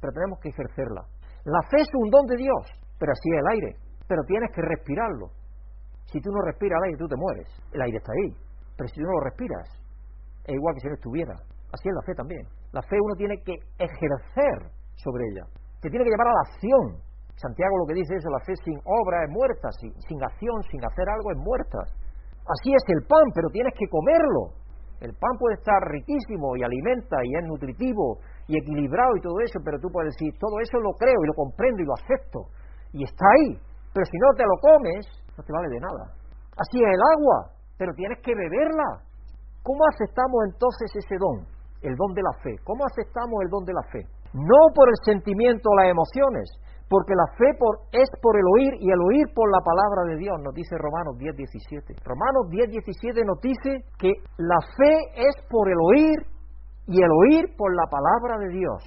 [0.00, 1.06] pero tenemos que ejercerla.
[1.44, 2.62] La fe es un don de Dios,
[2.98, 3.70] pero así es el aire,
[4.08, 5.30] pero tienes que respirarlo.
[6.10, 7.48] Si tú no respiras el aire, tú te mueres.
[7.70, 8.34] El aire está ahí,
[8.76, 9.68] pero si tú no lo respiras,
[10.42, 11.34] es igual que si no estuviera.
[11.70, 12.42] Así es la fe también.
[12.72, 15.46] La fe uno tiene que ejercer sobre ella,
[15.84, 16.84] que tiene que llevar a la acción.
[17.36, 20.80] Santiago lo que dice es, la fe sin obra es muerta, sin, sin acción, sin
[20.80, 21.84] hacer algo es muerta.
[22.48, 24.56] Así es el pan, pero tienes que comerlo.
[25.04, 29.60] El pan puede estar riquísimo y alimenta y es nutritivo y equilibrado y todo eso,
[29.60, 32.48] pero tú puedes decir, todo eso lo creo y lo comprendo y lo acepto
[32.94, 33.58] y está ahí,
[33.92, 35.04] pero si no te lo comes,
[35.36, 36.14] no te vale de nada.
[36.56, 39.02] Así es el agua, pero tienes que beberla.
[39.62, 41.44] ¿Cómo aceptamos entonces ese don?
[41.82, 42.54] El don de la fe.
[42.62, 44.13] ¿Cómo aceptamos el don de la fe?
[44.34, 46.50] No por el sentimiento o las emociones,
[46.90, 47.54] porque la fe
[47.92, 51.16] es por el oír y el oír por la palabra de Dios, nos dice Romanos
[51.18, 51.94] 10, 17.
[52.04, 56.18] Romanos 10, 17 nos dice que la fe es por el oír
[56.86, 58.82] y el oír por la palabra de Dios.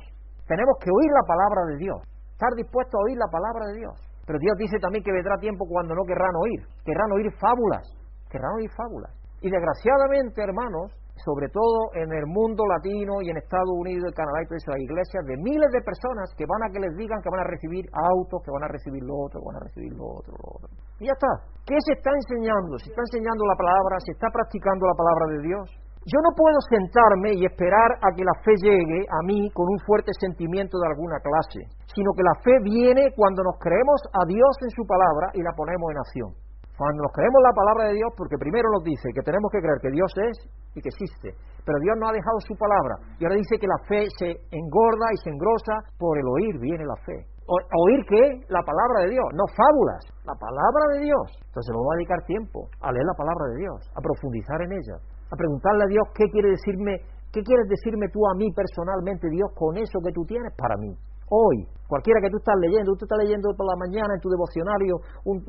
[0.48, 2.00] Tenemos que oír la palabra de Dios,
[2.32, 3.96] estar dispuestos a oír la palabra de Dios.
[4.28, 7.88] Pero Dios dice también que vendrá tiempo cuando no querrán oír, querrán oír fábulas,
[8.30, 9.16] querrán oír fábulas.
[9.42, 10.92] Y desgraciadamente, hermanos,
[11.24, 15.26] sobre todo en el mundo latino y en Estados Unidos, Canadá y todas esas iglesias,
[15.26, 18.42] de miles de personas que van a que les digan que van a recibir autos,
[18.44, 20.70] que van a recibir lo otro, van a recibir lo otro, lo otro.
[21.00, 21.32] Y ya está.
[21.66, 22.78] ¿Qué se está enseñando?
[22.80, 24.00] ¿Se está enseñando la palabra?
[24.06, 25.66] ¿Se está practicando la palabra de Dios?
[26.08, 29.80] Yo no puedo sentarme y esperar a que la fe llegue a mí con un
[29.84, 34.56] fuerte sentimiento de alguna clase, sino que la fe viene cuando nos creemos a Dios
[34.64, 36.47] en su palabra y la ponemos en acción.
[36.78, 39.82] Cuando nos creemos la palabra de Dios, porque primero nos dice que tenemos que creer
[39.82, 40.38] que Dios es
[40.78, 41.34] y que existe,
[41.66, 45.10] pero Dios no ha dejado su palabra, y ahora dice que la fe se engorda
[45.10, 47.26] y se engrosa, por el oír viene la fe.
[47.50, 48.46] ¿Oír qué?
[48.54, 51.26] La palabra de Dios, no fábulas, la palabra de Dios.
[51.50, 55.02] Entonces vamos a dedicar tiempo a leer la palabra de Dios, a profundizar en ella,
[55.02, 57.02] a preguntarle a Dios qué quiere decirme,
[57.34, 60.94] qué quieres decirme tú a mí personalmente, Dios, con eso que tú tienes para mí
[61.30, 65.00] hoy, cualquiera que tú estás leyendo, tú estás leyendo por la mañana en tu devocionario
[65.26, 65.44] un,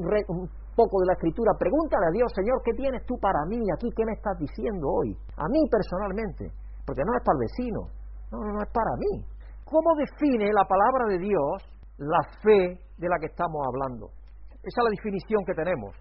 [0.77, 3.91] poco de la escritura, pregúntale a Dios, Señor, ¿qué tienes tú para mí aquí?
[3.97, 5.11] ¿Qué me estás diciendo hoy?
[5.37, 6.51] A mí personalmente,
[6.87, 7.81] porque no es para el vecino,
[8.31, 9.27] no, no, no es para mí.
[9.67, 11.55] ¿Cómo define la palabra de Dios
[11.99, 14.09] la fe de la que estamos hablando?
[14.63, 15.95] Esa es la definición que tenemos.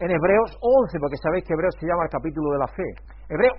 [0.00, 2.88] En Hebreos 11, porque sabéis que Hebreos se llama el capítulo de la fe.
[3.28, 3.56] Hebreos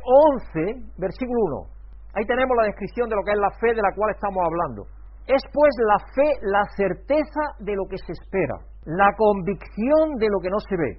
[0.55, 2.17] 11, versículo 1.
[2.17, 5.00] Ahí tenemos la descripción de lo que es la fe de la cual estamos hablando.
[5.31, 10.43] Es pues la fe la certeza de lo que se espera, la convicción de lo
[10.43, 10.91] que no se ve.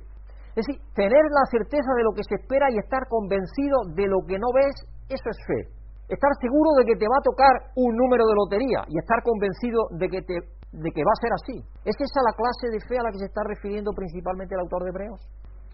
[0.57, 4.25] Es decir, tener la certeza de lo que se espera y estar convencido de lo
[4.25, 4.73] que no ves,
[5.12, 5.61] eso es fe.
[6.09, 9.85] Estar seguro de que te va a tocar un número de lotería y estar convencido
[10.01, 10.37] de que, te,
[10.81, 11.57] de que va a ser así.
[11.85, 14.88] ¿Es esa la clase de fe a la que se está refiriendo principalmente el autor
[14.88, 15.21] de Hebreos?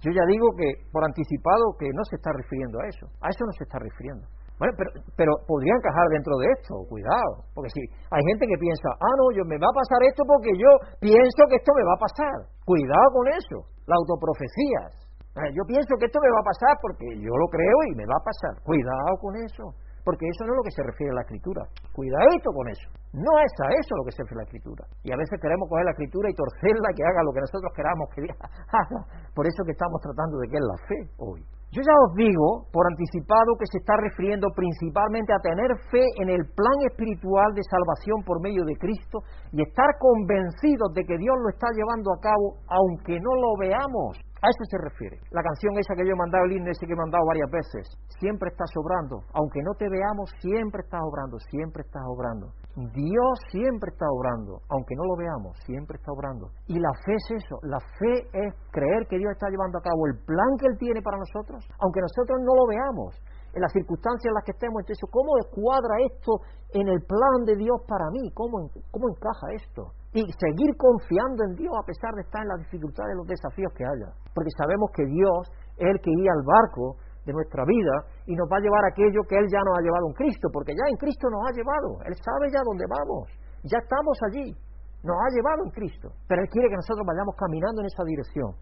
[0.02, 3.06] Yo ya digo que, por anticipado, que no se está refiriendo a eso.
[3.22, 4.26] A eso no se está refiriendo.
[4.58, 8.90] Bueno, pero, pero podría encajar dentro de esto, cuidado, porque si hay gente que piensa,
[8.90, 11.94] ah, no, yo me va a pasar esto porque yo pienso que esto me va
[11.94, 12.38] a pasar.
[12.66, 15.08] Cuidado con eso, la autoprofecías.
[15.54, 18.18] Yo pienso que esto me va a pasar porque yo lo creo y me va
[18.18, 18.58] a pasar.
[18.66, 19.70] Cuidado con eso,
[20.02, 21.62] porque eso no es lo que se refiere a la escritura.
[21.94, 22.90] Cuidadito con eso.
[23.14, 24.82] No es a eso lo que se refiere la escritura.
[25.06, 28.06] Y a veces queremos coger la escritura y torcerla que haga lo que nosotros queramos
[28.10, 28.26] que
[28.74, 29.00] haga.
[29.30, 31.40] Por eso que estamos tratando de que es la fe hoy.
[31.70, 36.30] Yo ya os digo, por anticipado, que se está refiriendo principalmente a tener fe en
[36.32, 39.20] el plan espiritual de salvación por medio de Cristo
[39.52, 44.16] y estar convencidos de que Dios lo está llevando a cabo aunque no lo veamos.
[44.40, 45.18] A eso se refiere.
[45.28, 47.84] La canción esa que yo he mandado, el himno que he mandado varias veces,
[48.16, 49.20] siempre está obrando.
[49.34, 52.48] Aunque no te veamos, siempre estás obrando, siempre estás obrando.
[52.78, 56.50] Dios siempre está obrando, aunque no lo veamos, siempre está obrando.
[56.66, 60.06] Y la fe es eso, la fe es creer que Dios está llevando a cabo
[60.06, 63.18] el plan que Él tiene para nosotros, aunque nosotros no lo veamos,
[63.54, 64.78] en las circunstancias en las que estemos.
[64.78, 66.38] Entonces, ¿cómo cuadra esto
[66.70, 68.30] en el plan de Dios para mí?
[68.34, 69.90] ¿Cómo, cómo encaja esto?
[70.12, 73.84] Y seguir confiando en Dios a pesar de estar en las dificultades, los desafíos que
[73.84, 74.14] haya.
[74.34, 76.96] Porque sabemos que Dios es el que guía al barco
[77.28, 80.08] de nuestra vida y nos va a llevar aquello que Él ya nos ha llevado
[80.08, 83.28] en Cristo, porque ya en Cristo nos ha llevado, Él sabe ya dónde vamos,
[83.68, 84.56] ya estamos allí,
[85.04, 88.56] nos ha llevado en Cristo, pero Él quiere que nosotros vayamos caminando en esa dirección.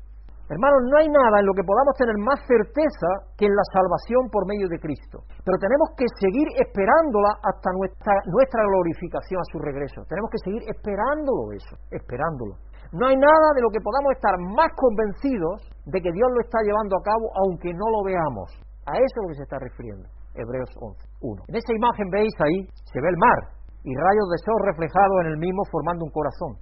[0.47, 4.31] Hermanos, no hay nada en lo que podamos tener más certeza que en la salvación
[4.31, 5.27] por medio de Cristo.
[5.43, 10.07] Pero tenemos que seguir esperándola hasta nuestra, nuestra glorificación a su regreso.
[10.07, 12.63] Tenemos que seguir esperándolo eso, esperándolo.
[12.93, 16.63] No hay nada de lo que podamos estar más convencidos de que Dios lo está
[16.63, 18.53] llevando a cabo aunque no lo veamos.
[18.87, 20.07] A eso es lo que se está refiriendo.
[20.35, 21.43] Hebreos 11, 1.
[21.49, 23.41] En esa imagen veis ahí, se ve el mar
[23.83, 26.53] y rayos de sol reflejados en el mismo formando un corazón.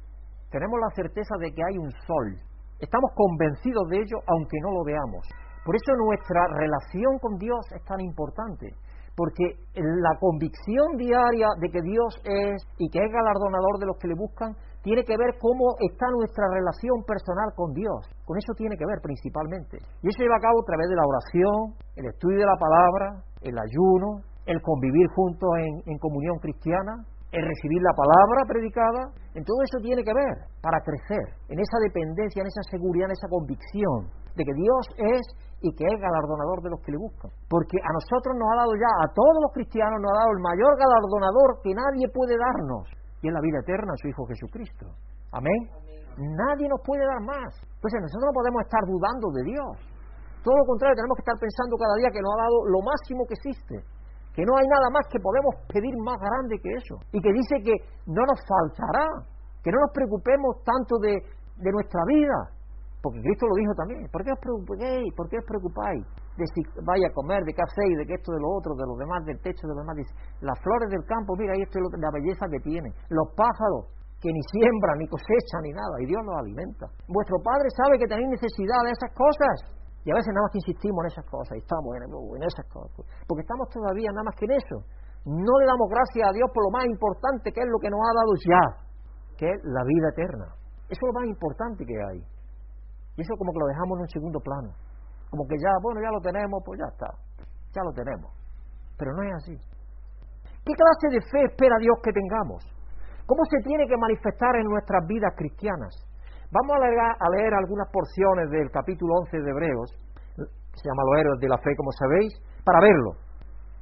[0.51, 4.85] Tenemos la certeza de que hay un sol Estamos convencidos de ello aunque no lo
[4.85, 5.25] veamos.
[5.65, 8.75] Por eso nuestra relación con Dios es tan importante,
[9.17, 14.09] porque la convicción diaria de que Dios es y que es galardonador de los que
[14.09, 14.53] le buscan
[14.85, 18.05] tiene que ver cómo está nuestra relación personal con Dios.
[18.29, 19.81] Con eso tiene que ver principalmente.
[20.05, 21.57] Y eso lleva a cabo a través de la oración,
[21.97, 23.07] el estudio de la palabra,
[23.41, 25.49] el ayuno, el convivir juntos
[25.89, 27.01] en, comunión cristiana,
[27.33, 31.81] en recibir la palabra predicada, en todo eso tiene que ver para crecer, en esa
[31.81, 35.25] dependencia, en esa seguridad, en esa convicción de que Dios es
[35.65, 37.33] y que es galardonador de los que le buscan.
[37.49, 40.45] Porque a nosotros nos ha dado ya, a todos los cristianos nos ha dado el
[40.45, 42.85] mayor galardonador que nadie puede darnos,
[43.25, 44.85] y es la vida eterna en su Hijo Jesucristo.
[45.33, 45.61] Amén.
[46.21, 47.57] Nadie nos puede dar más.
[47.57, 49.73] Entonces nosotros no podemos estar dudando de Dios.
[50.45, 53.25] Todo lo contrario, tenemos que estar pensando cada día que nos ha dado lo máximo
[53.25, 53.81] que existe
[54.35, 57.63] que no hay nada más que podemos pedir más grande que eso, y que dice
[57.63, 57.75] que
[58.07, 59.07] no nos faltará,
[59.63, 61.23] que no nos preocupemos tanto de,
[61.63, 62.51] de nuestra vida,
[63.05, 65.13] porque Cristo lo dijo también, ¿por qué os preocupáis?
[65.13, 66.01] ¿Por qué os preocupáis?
[66.41, 68.89] De si vaya a comer, de qué hacéis, de qué esto, de lo otro, de
[68.89, 70.01] los demás, del techo, de los demás.
[70.41, 72.89] Las flores del campo, mira, ahí esto es la belleza que tiene.
[73.13, 73.93] Los pájaros,
[74.25, 76.89] que ni siembran, ni cosechan, ni nada, y Dios los alimenta.
[77.05, 79.57] Vuestro Padre sabe que tenéis necesidad de esas cosas.
[80.01, 83.05] Y a veces nada más que insistimos en esas cosas, y estamos en, esas cosas,
[83.29, 84.81] porque estamos todavía nada más que en eso.
[85.29, 88.01] No le damos gracias a Dios por lo más importante que es lo que nos
[88.01, 88.65] ha dado ya,
[89.37, 90.49] que es la vida eterna.
[90.89, 92.34] Eso es lo más importante que hay.
[93.17, 94.71] Y eso como que lo dejamos en un segundo plano.
[95.31, 97.11] Como que ya, bueno, ya lo tenemos, pues ya está,
[97.73, 98.31] ya lo tenemos.
[98.99, 99.57] Pero no es así.
[100.65, 102.65] ¿Qué clase de fe espera Dios que tengamos?
[103.27, 105.93] ¿Cómo se tiene que manifestar en nuestras vidas cristianas?
[106.51, 109.91] Vamos a leer, algunas porciones del capítulo 11 de Hebreos,
[110.37, 112.33] se llama Los héroes de la fe, como sabéis,
[112.65, 113.13] para verlo.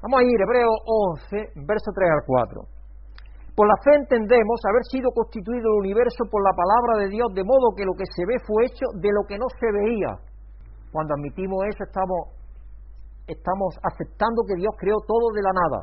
[0.02, 2.62] Vamos a ir, Hebreos 11, verso 3 al 4.
[3.54, 7.44] Por la fe entendemos haber sido constituido el universo por la palabra de Dios, de
[7.44, 10.16] modo que lo que se ve fue hecho de lo que no se veía.
[10.90, 12.32] Cuando admitimos eso, estamos,
[13.28, 15.80] estamos aceptando que Dios creó todo de la nada.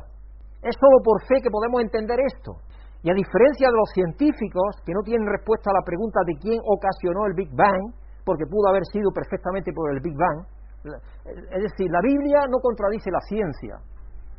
[0.66, 2.58] Es solo por fe que podemos entender esto.
[3.02, 6.58] Y a diferencia de los científicos, que no tienen respuesta a la pregunta de quién
[6.66, 7.94] ocasionó el Big Bang,
[8.26, 10.44] porque pudo haber sido perfectamente por el Big Bang,
[10.84, 13.76] es decir, la Biblia no contradice la ciencia.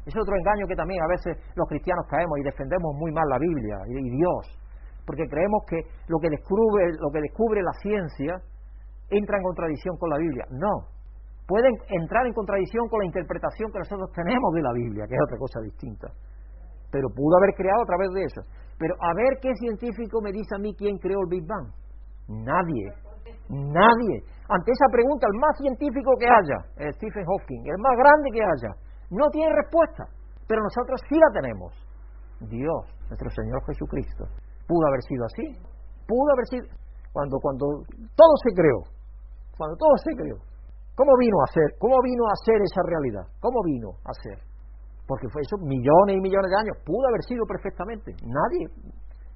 [0.05, 3.37] Es otro engaño que también a veces los cristianos caemos y defendemos muy mal la
[3.37, 4.43] Biblia y Dios,
[5.05, 5.77] porque creemos que
[6.07, 8.41] lo que descubre, lo que descubre la ciencia
[9.09, 10.45] entra en contradicción con la Biblia.
[10.49, 10.89] No,
[11.47, 15.21] pueden entrar en contradicción con la interpretación que nosotros tenemos de la Biblia, que es
[15.21, 16.07] otra cosa distinta
[16.91, 18.41] pero pudo haber creado a través de eso.
[18.77, 21.71] Pero a ver qué científico me dice a mí quién creó el Big Bang.
[22.27, 22.91] Nadie.
[23.49, 24.15] Nadie.
[24.49, 28.43] Ante esa pregunta, el más científico que haya, el Stephen Hawking, el más grande que
[28.43, 28.71] haya,
[29.11, 30.07] no tiene respuesta.
[30.47, 31.71] Pero nosotros sí la tenemos.
[32.49, 34.25] Dios, nuestro Señor Jesucristo.
[34.67, 35.45] Pudo haber sido así.
[36.07, 36.65] Pudo haber sido.
[37.13, 37.65] Cuando, cuando
[38.15, 38.81] todo se creó.
[39.57, 40.37] Cuando todo se creó.
[40.95, 41.77] ¿Cómo vino a ser?
[41.79, 43.25] ¿Cómo vino a ser esa realidad?
[43.39, 44.51] ¿Cómo vino a ser?
[45.11, 48.15] porque fue eso millones y millones de años, pudo haber sido perfectamente.
[48.23, 48.63] Nadie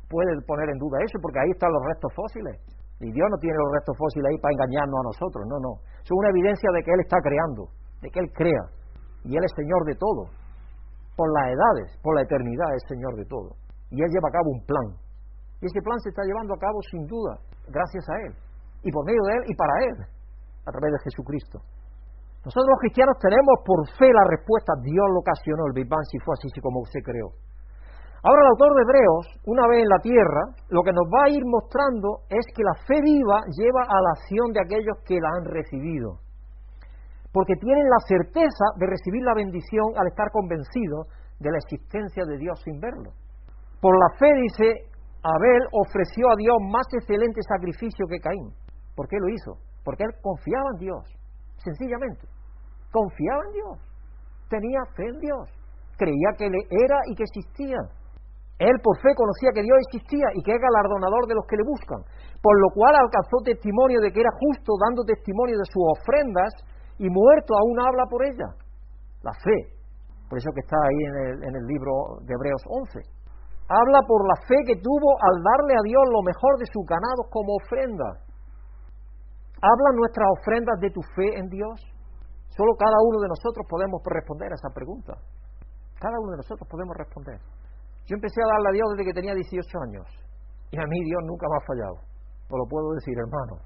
[0.08, 2.56] puede poner en duda eso, porque ahí están los restos fósiles.
[3.04, 5.84] Y Dios no tiene los restos fósiles ahí para engañarnos a nosotros, no, no.
[6.00, 7.68] Es una evidencia de que Él está creando,
[8.00, 8.64] de que Él crea.
[9.26, 10.30] Y Él es Señor de todo.
[11.16, 13.58] Por las edades, por la eternidad es Señor de todo.
[13.90, 14.88] Y Él lleva a cabo un plan.
[15.62, 18.34] Y ese plan se está llevando a cabo sin duda, gracias a Él.
[18.84, 19.98] Y por medio de Él y para Él,
[20.66, 21.60] a través de Jesucristo.
[22.46, 26.20] Nosotros los cristianos tenemos por fe la respuesta, Dios lo ocasionó el Big Bang si
[26.20, 27.34] fue así como se creó.
[28.22, 31.30] Ahora el autor de Hebreos, una vez en la tierra, lo que nos va a
[31.30, 35.30] ir mostrando es que la fe viva lleva a la acción de aquellos que la
[35.30, 36.25] han recibido.
[37.36, 41.12] Porque tienen la certeza de recibir la bendición al estar convencidos
[41.44, 43.12] de la existencia de Dios sin verlo.
[43.84, 44.88] Por la fe, dice,
[45.20, 48.56] Abel ofreció a Dios más excelente sacrificio que Caín.
[48.96, 49.60] ¿Por qué lo hizo?
[49.84, 51.04] Porque él confiaba en Dios,
[51.60, 52.26] sencillamente
[52.96, 53.76] confiaba en Dios,
[54.48, 55.46] tenía fe en Dios,
[56.00, 57.84] creía que le era y que existía.
[58.56, 61.68] Él por fe conocía que Dios existía y que es galardonador de los que le
[61.68, 62.00] buscan,
[62.40, 66.56] por lo cual alcanzó testimonio de que era justo, dando testimonio de sus ofrendas
[66.98, 68.50] y muerto aún habla por ella.
[69.22, 69.76] La fe.
[70.30, 73.00] Por eso que está ahí en el, en el libro de Hebreos 11.
[73.68, 77.26] Habla por la fe que tuvo al darle a Dios lo mejor de sus ganados
[77.30, 78.22] como ofrenda.
[79.58, 81.82] ¿Hablan nuestras ofrendas de tu fe en Dios?
[82.54, 85.18] Solo cada uno de nosotros podemos responder a esa pregunta.
[86.00, 87.40] Cada uno de nosotros podemos responder.
[88.06, 90.06] Yo empecé a darle a Dios desde que tenía 18 años.
[90.70, 91.98] Y a mí Dios nunca me ha fallado.
[92.46, 93.58] Os lo puedo decir, hermano.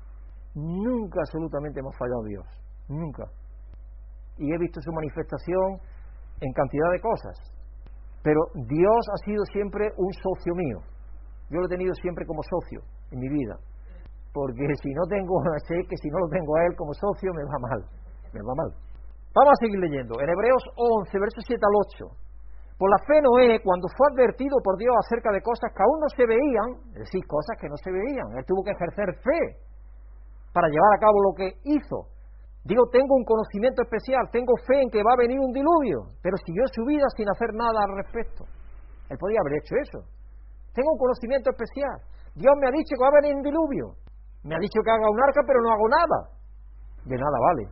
[0.56, 2.48] Nunca absolutamente me ha fallado Dios.
[2.90, 3.26] Nunca.
[4.38, 5.80] Y he visto su manifestación
[6.42, 7.38] en cantidad de cosas.
[8.24, 10.80] Pero Dios ha sido siempre un socio mío.
[11.50, 12.82] Yo lo he tenido siempre como socio
[13.12, 13.56] en mi vida.
[14.34, 17.44] Porque si no tengo, sé que si no lo tengo a Él como socio me
[17.44, 17.82] va mal.
[18.34, 18.72] Me va mal.
[19.34, 20.20] Vamos a seguir leyendo.
[20.20, 21.76] En Hebreos 11, versos 7 al
[22.10, 22.30] 8.
[22.80, 26.10] Por la fe Noé, cuando fue advertido por Dios acerca de cosas que aún no
[26.16, 29.60] se veían, es decir, cosas que no se veían, él tuvo que ejercer fe
[30.54, 32.08] para llevar a cabo lo que hizo.
[32.64, 36.36] Digo, tengo un conocimiento especial, tengo fe en que va a venir un diluvio, pero
[36.46, 38.44] siguió su vida sin hacer nada al respecto.
[39.10, 40.00] Él podía haber hecho eso.
[40.74, 41.98] Tengo un conocimiento especial.
[42.36, 43.96] Dios me ha dicho que va a venir un diluvio.
[44.44, 46.20] Me ha dicho que haga un arca, pero no hago nada.
[47.06, 47.64] De nada vale.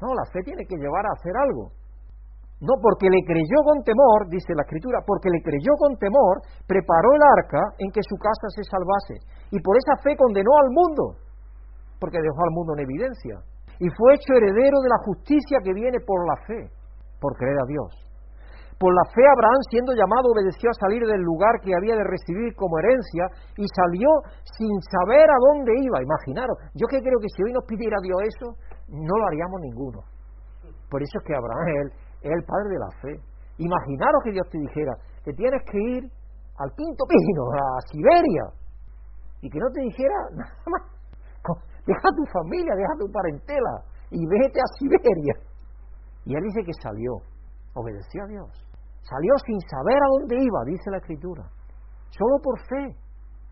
[0.00, 1.74] No, la fe tiene que llevar a hacer algo.
[2.60, 7.14] No, porque le creyó con temor, dice la escritura, porque le creyó con temor, preparó
[7.14, 9.22] el arca en que su casa se salvase.
[9.54, 11.22] Y por esa fe condenó al mundo,
[12.00, 13.38] porque dejó al mundo en evidencia.
[13.78, 16.70] Y fue hecho heredero de la justicia que viene por la fe,
[17.20, 18.08] por creer a Dios.
[18.78, 22.54] Por la fe Abraham, siendo llamado, obedeció a salir del lugar que había de recibir
[22.54, 23.26] como herencia
[23.58, 24.06] y salió
[24.54, 25.98] sin saber a dónde iba.
[25.98, 28.54] Imaginaros, yo que creo que si hoy nos pidiera Dios eso,
[28.86, 29.98] no lo haríamos ninguno.
[30.88, 31.90] Por eso es que Abraham
[32.22, 33.12] es el, padre de la fe.
[33.58, 36.02] Imaginaros que Dios te dijera que tienes que ir
[36.58, 38.44] al quinto pino, a Siberia,
[39.42, 40.82] y que no te dijera nada más.
[41.88, 43.80] Deja tu familia, deja tu parentela
[44.12, 45.34] y vete a Siberia.
[46.28, 47.16] Y él dice que salió,
[47.72, 48.50] obedeció a Dios.
[49.00, 51.48] Salió sin saber a dónde iba, dice la Escritura.
[52.12, 52.92] Solo por fe,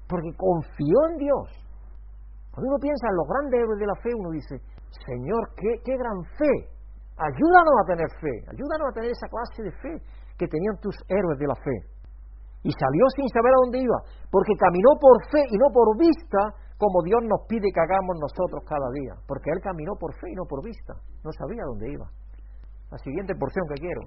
[0.05, 1.49] porque confió en Dios.
[2.53, 4.61] Cuando uno piensa en los grandes héroes de la fe, uno dice,
[5.09, 6.53] Señor, qué, gran fe.
[7.17, 9.93] Ayúdanos a tener fe, ayúdanos a tener esa clase de fe
[10.37, 11.77] que tenían tus héroes de la fe.
[12.65, 13.97] Y salió sin saber a dónde iba,
[14.29, 18.61] porque caminó por fe y no por vista, como Dios nos pide que hagamos nosotros
[18.69, 20.93] cada día, porque Él caminó por fe y no por vista,
[21.25, 22.07] no sabía dónde iba.
[22.91, 24.03] La siguiente porción que quiero.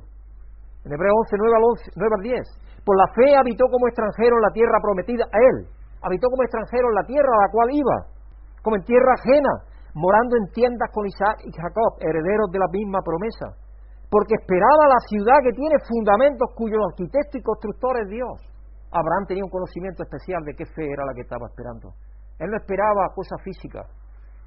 [0.85, 2.85] En Hebreo 11, 9 al, 11, 9 al 10.
[2.85, 5.57] Por la fe habitó como extranjero en la tierra prometida a Él.
[6.01, 7.97] Habitó como extranjero en la tierra a la cual iba,
[8.63, 9.53] como en tierra ajena,
[9.93, 13.51] morando en tiendas con Isaac y Jacob, herederos de la misma promesa.
[14.07, 18.37] Porque esperaba la ciudad que tiene fundamentos cuyo arquitecto y constructor es Dios.
[18.91, 21.93] Abraham tenía un conocimiento especial de qué fe era la que estaba esperando.
[22.39, 23.85] Él no esperaba cosas físicas.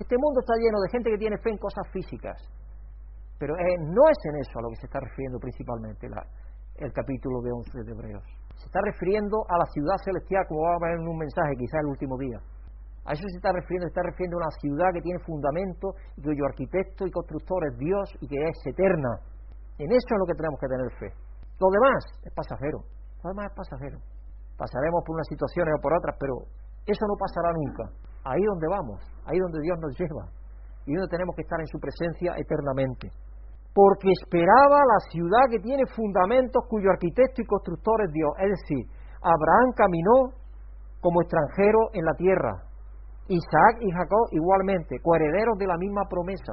[0.00, 2.36] Este mundo está lleno de gente que tiene fe en cosas físicas.
[3.38, 7.42] Pero eh, no es en eso a lo que se está refiriendo principalmente el capítulo
[7.42, 8.24] de 11 de Hebreos.
[8.56, 11.78] Se está refiriendo a la ciudad celestial, como va a ver en un mensaje, quizá
[11.80, 12.38] el último día.
[13.04, 16.22] A eso se está refiriendo, se está refiriendo a una ciudad que tiene fundamento, y
[16.22, 19.18] cuyo arquitecto y constructor es Dios y que es eterna.
[19.78, 21.10] En eso es lo que tenemos que tener fe.
[21.58, 22.78] Lo demás es pasajero.
[23.22, 23.98] Lo demás es pasajero.
[24.56, 26.46] Pasaremos por unas situaciones o por otras, pero
[26.86, 27.84] eso no pasará nunca.
[28.24, 30.26] Ahí donde vamos, ahí donde Dios nos lleva,
[30.86, 33.10] y donde tenemos que estar en su presencia eternamente.
[33.74, 38.30] Porque esperaba la ciudad que tiene fundamentos cuyo arquitecto y constructor es Dios.
[38.38, 38.84] Es decir,
[39.22, 40.36] Abraham caminó
[41.00, 42.52] como extranjero en la tierra.
[43.28, 46.52] Isaac y Jacob igualmente, coherederos de la misma promesa.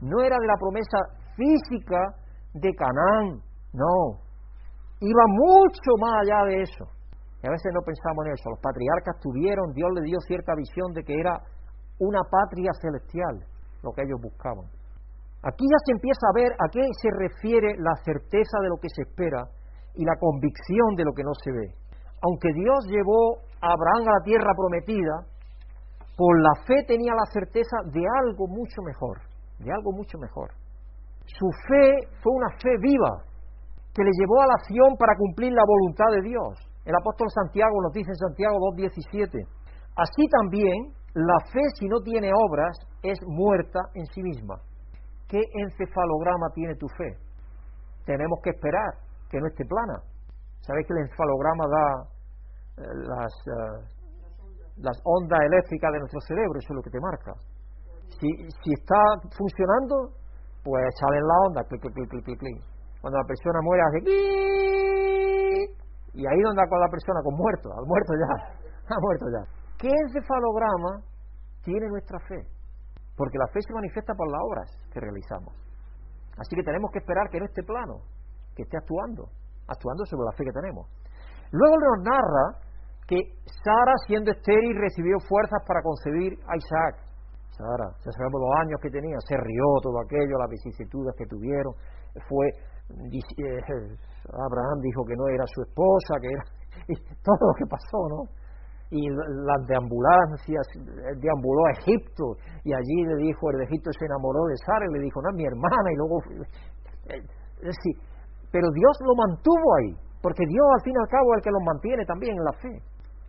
[0.00, 0.98] No era de la promesa
[1.36, 2.00] física
[2.54, 3.40] de Canaán,
[3.72, 4.18] no.
[5.00, 6.84] Iba mucho más allá de eso.
[7.42, 8.50] Y a veces no pensamos en eso.
[8.50, 11.42] Los patriarcas tuvieron, Dios le dio cierta visión de que era
[11.98, 13.42] una patria celestial
[13.82, 14.66] lo que ellos buscaban.
[15.42, 18.88] Aquí ya se empieza a ver a qué se refiere la certeza de lo que
[18.94, 19.42] se espera
[19.94, 21.74] y la convicción de lo que no se ve.
[22.22, 25.26] Aunque Dios llevó a Abraham a la tierra prometida,
[26.16, 29.18] por la fe tenía la certeza de algo mucho mejor,
[29.58, 30.54] de algo mucho mejor.
[31.26, 33.26] Su fe fue una fe viva
[33.94, 36.71] que le llevó a la acción para cumplir la voluntad de Dios.
[36.84, 39.46] El apóstol Santiago nos dice en Santiago 2.17,
[39.96, 44.56] así también la fe si no tiene obras es muerta en sí misma.
[45.28, 47.16] ¿Qué encefalograma tiene tu fe?
[48.04, 48.94] Tenemos que esperar
[49.30, 50.02] que no esté plana.
[50.60, 51.86] ¿Sabéis que el encefalograma da
[52.76, 54.02] eh, las, eh,
[54.78, 56.58] las ondas eléctricas de nuestro cerebro?
[56.58, 57.32] Eso es lo que te marca.
[58.18, 58.28] Si,
[58.72, 59.00] está
[59.36, 60.14] funcionando,
[60.62, 61.66] pues salen las ondas,
[63.00, 64.00] Cuando la persona muere hace
[66.14, 68.32] y ahí donde con la persona, con muerto, al muerto ya,
[68.94, 69.42] ha muerto ya.
[69.78, 71.02] ¿Qué encefalograma
[71.64, 72.46] tiene nuestra fe?
[73.16, 75.54] porque la fe se manifiesta por las obras que realizamos.
[76.38, 78.02] Así que tenemos que esperar que en este plano,
[78.56, 79.28] que esté actuando,
[79.68, 80.88] actuando sobre la fe que tenemos.
[81.52, 82.46] Luego nos narra
[83.06, 86.94] que Sara, siendo estéril, recibió fuerzas para concebir a Isaac.
[87.52, 91.74] Sara, ya sabemos los años que tenía, se rió todo aquello, las vicisitudes que tuvieron,
[92.26, 92.48] fue
[94.32, 96.44] Abraham dijo que no era su esposa, que era
[97.24, 98.28] todo lo que pasó, ¿no?
[98.92, 100.68] Y las deambulancias,
[101.16, 104.92] deambuló a Egipto y allí le dijo, el de Egipto se enamoró de Sara y
[104.92, 106.20] le dijo, no, es mi hermana, y luego,
[107.08, 107.24] eh,
[107.64, 107.76] es
[108.52, 111.56] pero Dios lo mantuvo ahí, porque Dios al fin y al cabo es el que
[111.56, 112.74] los mantiene también en la fe.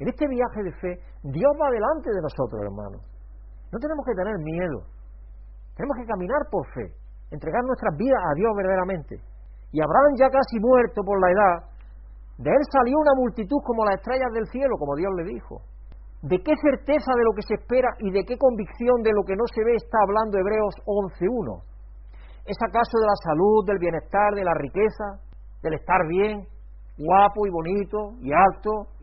[0.04, 3.00] En este viaje de fe, Dios va delante de nosotros, hermanos.
[3.72, 4.84] No tenemos que tener miedo,
[5.80, 6.92] tenemos que caminar por fe,
[7.32, 9.16] entregar nuestras vidas a Dios verdaderamente.
[9.74, 11.74] Y Abraham ya casi muerto por la edad,
[12.38, 15.62] de él salió una multitud como las estrellas del cielo, como Dios le dijo.
[16.22, 19.36] ¿De qué certeza de lo que se espera y de qué convicción de lo que
[19.36, 21.62] no se ve está hablando Hebreos 11.1?
[22.46, 25.20] ¿Es acaso de la salud, del bienestar, de la riqueza,
[25.62, 26.46] del estar bien,
[26.98, 28.94] guapo y bonito y alto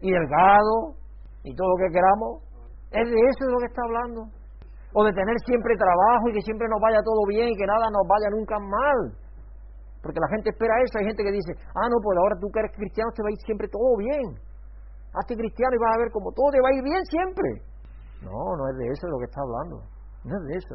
[0.00, 0.96] y delgado
[1.44, 2.42] y todo lo que queramos?
[2.90, 4.20] ¿Es de eso de lo que está hablando?
[4.94, 7.86] ¿O de tener siempre trabajo y que siempre nos vaya todo bien y que nada
[7.92, 8.98] nos vaya nunca mal?
[10.02, 10.98] Porque la gente espera eso.
[10.98, 13.36] Hay gente que dice, ah, no, pues ahora tú que eres cristiano te va a
[13.36, 14.26] ir siempre todo bien.
[15.12, 17.48] Hazte cristiano y vas a ver como todo te va a ir bien siempre.
[18.22, 19.84] No, no es de eso de lo que está hablando.
[20.24, 20.74] No es de eso.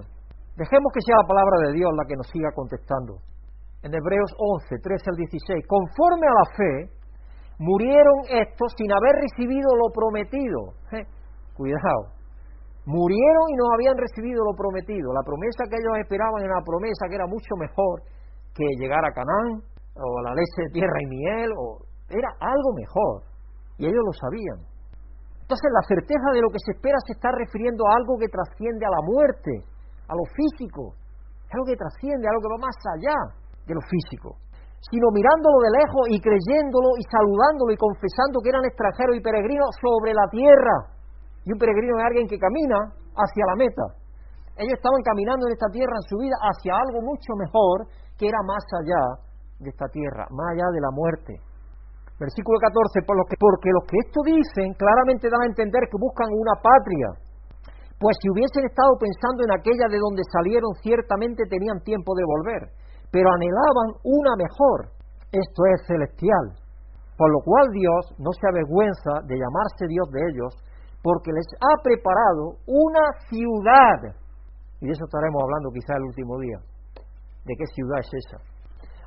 [0.58, 3.20] Dejemos que sea la palabra de Dios la que nos siga contestando.
[3.84, 6.74] En Hebreos 11, 13 al 16, conforme a la fe,
[7.60, 10.74] murieron estos sin haber recibido lo prometido.
[11.54, 12.16] cuidado.
[12.86, 15.14] Murieron y no habían recibido lo prometido.
[15.14, 18.02] La promesa que ellos esperaban era una promesa que era mucho mejor
[18.56, 19.62] que llegar a Canaán,
[20.00, 23.28] o la leche de tierra y miel, o era algo mejor.
[23.78, 24.60] Y ellos lo sabían.
[25.44, 28.82] Entonces la certeza de lo que se espera se está refiriendo a algo que trasciende
[28.82, 29.54] a la muerte,
[30.10, 30.98] a lo físico,
[31.54, 33.18] algo que trasciende, algo que va más allá
[33.68, 34.42] de lo físico,
[34.90, 39.70] sino mirándolo de lejos y creyéndolo y saludándolo y confesando que eran extranjeros y peregrinos
[39.78, 40.76] sobre la tierra.
[41.46, 43.86] Y un peregrino es alguien que camina hacia la meta.
[44.58, 47.86] Ellos estaban caminando en esta tierra en su vida hacia algo mucho mejor
[48.18, 49.26] que era más allá
[49.60, 51.34] de esta tierra, más allá de la muerte.
[52.20, 56.00] Versículo 14, por lo que, porque los que esto dicen claramente dan a entender que
[56.00, 57.12] buscan una patria,
[58.00, 62.72] pues si hubiesen estado pensando en aquella de donde salieron, ciertamente tenían tiempo de volver,
[63.12, 64.96] pero anhelaban una mejor,
[65.32, 66.56] esto es celestial,
[67.20, 70.52] por lo cual Dios no se avergüenza de llamarse Dios de ellos,
[71.04, 74.16] porque les ha preparado una ciudad,
[74.80, 76.60] y de eso estaremos hablando quizá el último día
[77.46, 78.38] de qué ciudad es esa.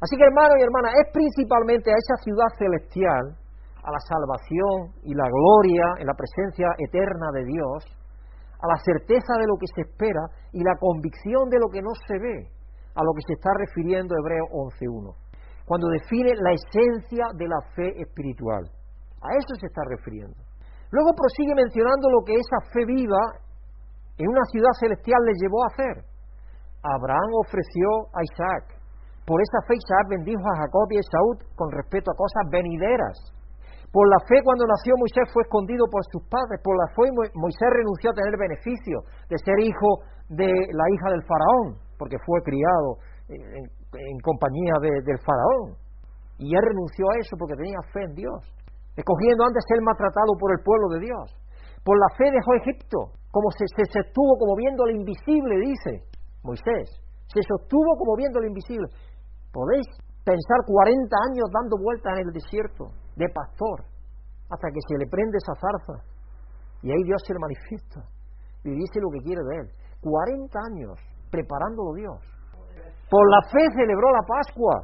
[0.01, 3.34] Así que hermanos y hermanas, es principalmente a esa ciudad celestial,
[3.82, 7.82] a la salvación y la gloria en la presencia eterna de Dios,
[8.62, 10.22] a la certeza de lo que se espera
[10.53, 12.47] y la convicción de lo que no se ve,
[12.95, 15.14] a lo que se está refiriendo Hebreo 11.1,
[15.66, 18.70] cuando define la esencia de la fe espiritual.
[19.22, 20.39] A eso se está refiriendo.
[20.91, 23.18] Luego prosigue mencionando lo que esa fe viva
[24.16, 26.18] en una ciudad celestial le llevó a hacer.
[26.83, 28.79] Abraham ofreció a Isaac.
[29.26, 33.16] Por esa fe Isaac bendijo a Jacob y a Esaú con respecto a cosas venideras.
[33.93, 36.61] Por la fe cuando nació Moisés fue escondido por sus padres.
[36.64, 41.24] Por la fe Moisés renunció a tener beneficio de ser hijo de la hija del
[41.24, 45.76] faraón, porque fue criado en, compañía del faraón.
[46.37, 48.41] Y él renunció a eso porque tenía fe en Dios,
[48.95, 51.26] escogiendo antes ser maltratado por el pueblo de Dios.
[51.83, 56.18] Por la fe dejó Egipto, como se, se, se estuvo como viendo lo invisible, dice.
[56.43, 56.89] Moisés,
[57.26, 58.89] se sostuvo como viendo lo invisible.
[59.53, 59.86] Podéis
[60.24, 63.84] pensar 40 años dando vueltas en el desierto de pastor
[64.51, 66.05] hasta que se le prende esa zarza
[66.82, 68.01] y ahí Dios se le manifiesta
[68.64, 69.66] y dice lo que quiere de él.
[70.01, 70.95] 40 años
[71.30, 72.18] preparándolo Dios.
[73.11, 74.76] Por la fe celebró la Pascua.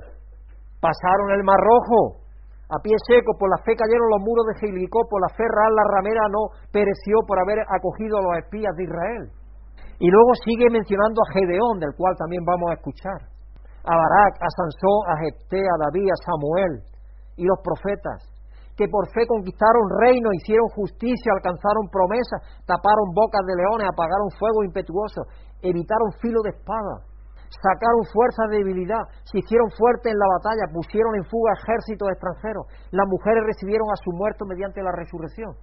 [0.81, 2.25] Pasaron el Mar Rojo
[2.69, 3.37] a pie seco.
[3.39, 5.07] Por la fe cayeron los muros de Jericó.
[5.09, 8.85] Por la fe Raal la ramera no pereció por haber acogido a los espías de
[8.85, 9.25] Israel.
[9.99, 13.21] Y luego sigue mencionando a Gedeón, del cual también vamos a escuchar,
[13.85, 16.75] a Barak, a Sansón, a Jepté, a David, a Samuel
[17.37, 18.27] y los profetas,
[18.75, 24.65] que por fe conquistaron reino, hicieron justicia, alcanzaron promesas, taparon bocas de leones, apagaron fuego
[24.67, 25.31] impetuoso,
[25.63, 27.07] evitaron filo de espada,
[27.63, 32.67] sacaron fuerza de debilidad, se hicieron fuertes en la batalla, pusieron en fuga ejércitos extranjeros,
[32.91, 35.55] las mujeres recibieron a su muerto mediante la resurrección.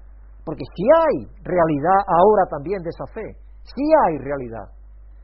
[0.46, 3.28] Porque si hay realidad ahora también de esa fe,
[3.64, 4.68] Sí hay realidad,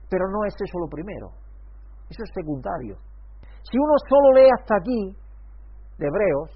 [0.10, 1.32] pero no es eso lo primero,
[2.10, 2.98] eso es secundario.
[3.64, 5.16] Si uno solo lee hasta aquí,
[5.98, 6.54] de Hebreos,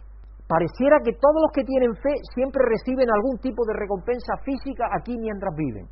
[0.48, 5.18] pareciera que todos los que tienen fe siempre reciben algún tipo de recompensa física aquí
[5.18, 5.88] mientras viven.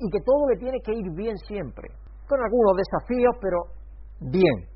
[0.00, 1.90] y que todo le tiene que ir bien siempre,
[2.28, 3.58] con algunos desafíos, pero
[4.30, 4.70] bien.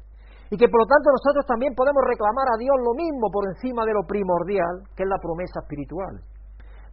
[0.51, 3.87] Y que por lo tanto nosotros también podemos reclamar a Dios lo mismo por encima
[3.87, 6.27] de lo primordial, que es la promesa espiritual.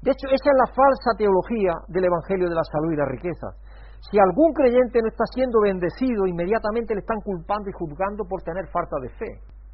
[0.01, 3.51] De hecho, esa es la falsa teología del Evangelio de la salud y la riqueza.
[3.99, 8.63] Si algún creyente no está siendo bendecido, inmediatamente le están culpando y juzgando por tener
[8.71, 9.31] falta de fe.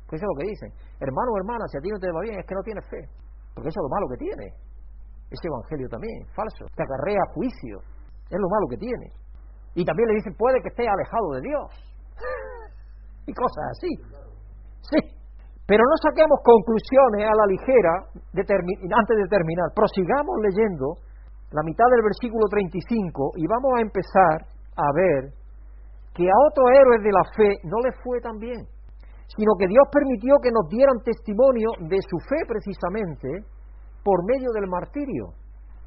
[0.09, 0.69] Pues eso es lo que dicen.
[0.97, 3.05] Hermano o hermana, si a ti no te va bien, es que no tienes fe.
[3.53, 4.45] Porque eso es lo malo que tiene.
[5.29, 6.65] Ese evangelio también, falso.
[6.73, 7.77] Te acarrea juicio.
[8.29, 9.13] Es lo malo que tiene.
[9.77, 11.69] Y también le dicen, puede que esté alejado de Dios.
[13.29, 13.91] y cosas así.
[14.89, 15.24] Sí.
[15.65, 19.73] Pero no saquemos conclusiones a la ligera antes de terminar.
[19.73, 21.01] Prosigamos leyendo
[21.49, 24.45] la mitad del versículo 35 y vamos a empezar
[24.77, 25.33] a ver
[26.13, 28.61] que a otros héroes de la fe no les fue tan bien,
[29.25, 33.27] sino que Dios permitió que nos dieran testimonio de su fe precisamente
[34.03, 35.33] por medio del martirio.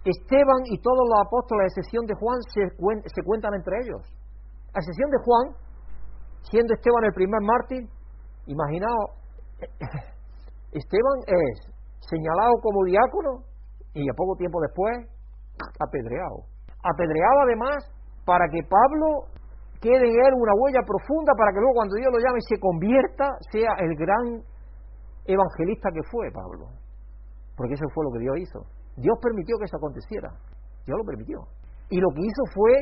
[0.05, 4.03] Esteban y todos los apóstoles, a excepción de Juan, se, se cuentan entre ellos.
[4.75, 5.45] A excepción de Juan,
[6.51, 7.83] siendo Esteban el primer mártir,
[8.47, 9.19] imaginaos,
[10.73, 13.45] Esteban es señalado como diácono
[13.95, 15.09] y a poco tiempo después
[15.81, 16.47] apedreado.
[16.83, 17.77] Apedreado además
[18.25, 19.27] para que Pablo
[19.81, 22.61] quede en él una huella profunda para que luego cuando Dios lo llame y se
[22.61, 24.43] convierta sea el gran
[25.27, 26.71] evangelista que fue Pablo.
[27.57, 28.61] Porque eso fue lo que Dios hizo.
[28.97, 30.31] Dios permitió que eso aconteciera.
[30.87, 31.39] Dios lo permitió.
[31.91, 32.73] Y lo que hizo fue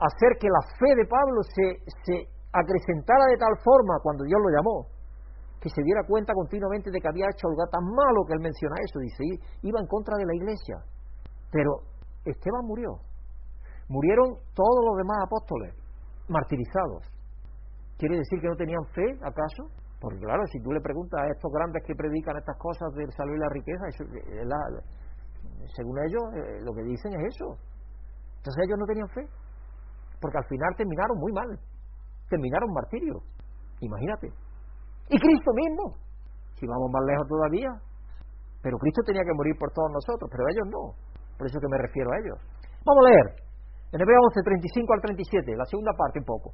[0.00, 1.66] hacer que la fe de Pablo se,
[2.04, 2.16] se
[2.52, 4.93] acrecentara de tal forma cuando Dios lo llamó,
[5.64, 8.76] que se diera cuenta continuamente de que había hecho algo tan malo que él menciona
[8.84, 9.24] eso, dice,
[9.64, 10.76] iba en contra de la iglesia.
[11.48, 11.88] Pero
[12.20, 13.00] Esteban murió.
[13.88, 15.72] Murieron todos los demás apóstoles,
[16.28, 17.08] martirizados.
[17.96, 19.72] ¿Quiere decir que no tenían fe, acaso?
[20.04, 23.32] Porque claro, si tú le preguntas a estos grandes que predican estas cosas del salud
[23.32, 23.88] y la riqueza,
[25.72, 27.56] según ellos, eh, lo que dicen es eso.
[28.36, 29.24] Entonces ellos no tenían fe.
[30.20, 31.58] Porque al final terminaron muy mal.
[32.28, 33.16] Terminaron martirio.
[33.80, 34.43] Imagínate.
[35.08, 35.96] Y Cristo mismo.
[36.56, 37.70] Si vamos más lejos todavía.
[38.62, 40.96] Pero Cristo tenía que morir por todos nosotros, pero ellos no.
[41.36, 42.38] Por eso que me refiero a ellos.
[42.84, 43.26] Vamos a leer.
[43.92, 46.50] En Hebreo 11, 35 al 37, la segunda parte un poco.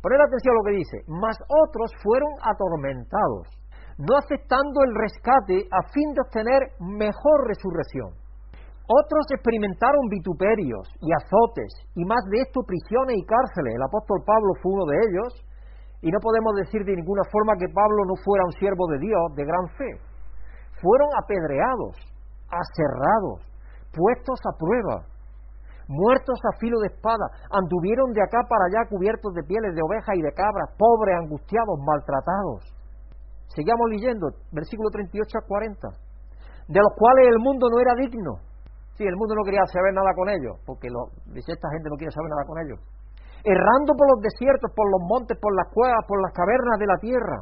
[0.00, 0.96] Poner atención a lo que dice.
[1.10, 3.50] Mas otros fueron atormentados,
[3.98, 8.14] no aceptando el rescate a fin de obtener mejor resurrección.
[8.86, 13.74] Otros experimentaron vituperios y azotes, y más de esto prisiones y cárceles.
[13.74, 15.30] El apóstol Pablo fue uno de ellos,
[16.02, 19.34] y no podemos decir de ninguna forma que Pablo no fuera un siervo de Dios
[19.34, 19.90] de gran fe.
[20.80, 21.96] Fueron apedreados,
[22.52, 23.40] aserrados,
[23.92, 25.08] puestos a prueba,
[25.88, 30.14] muertos a filo de espada, anduvieron de acá para allá cubiertos de pieles de ovejas
[30.16, 32.76] y de cabras, pobres, angustiados, maltratados.
[33.48, 35.88] Sigamos leyendo, versículo 38 a 40,
[36.68, 38.42] de los cuales el mundo no era digno.
[38.98, 41.96] Sí, el mundo no quería saber nada con ellos, porque lo, dice esta gente no
[41.96, 42.80] quiere saber nada con ellos.
[43.46, 46.98] Errando por los desiertos, por los montes, por las cuevas, por las cavernas de la
[46.98, 47.38] tierra.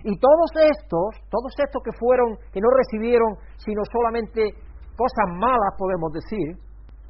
[0.00, 4.40] Y todos estos, todos estos que fueron, que no recibieron sino solamente
[4.96, 6.56] cosas malas, podemos decir,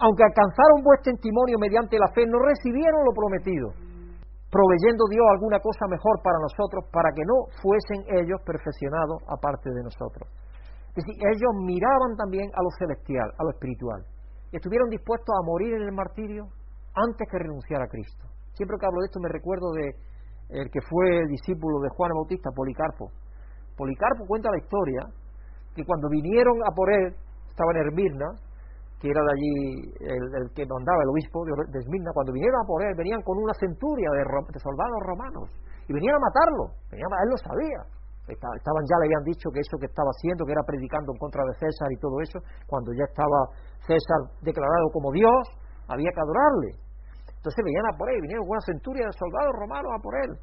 [0.02, 3.70] aunque alcanzaron buen testimonio mediante la fe, no recibieron lo prometido,
[4.50, 9.86] proveyendo Dios alguna cosa mejor para nosotros, para que no fuesen ellos perfeccionados aparte de
[9.86, 10.26] nosotros.
[10.96, 14.02] Es decir, ellos miraban también a lo celestial, a lo espiritual,
[14.52, 16.48] estuvieron dispuestos a morir en el martirio
[16.96, 18.26] antes que renunciar a Cristo.
[18.56, 19.92] Siempre que hablo de esto me recuerdo de
[20.48, 23.10] el que fue discípulo de Juan Bautista, Policarpo.
[23.76, 25.02] Policarpo cuenta la historia
[25.74, 27.12] que cuando vinieron a por él
[27.50, 28.28] estaba en Hermirna,
[29.00, 29.52] que era de allí
[30.00, 33.52] el, que mandaba el obispo de, Esmirna, cuando vinieron a por él, venían con una
[33.60, 34.24] centuria de,
[34.56, 35.52] soldados romanos
[35.88, 36.72] y venían a matarlo.
[36.88, 37.80] Venían, él lo sabía.
[38.26, 41.44] Estaban ya le habían dicho que eso que estaba haciendo, que era predicando en contra
[41.44, 43.52] de César y todo eso, cuando ya estaba
[43.86, 45.44] César declarado como Dios,
[45.86, 46.85] había que adorarle.
[47.46, 50.34] Entonces venían a por él, vinieron una centuria de soldados romanos a por él.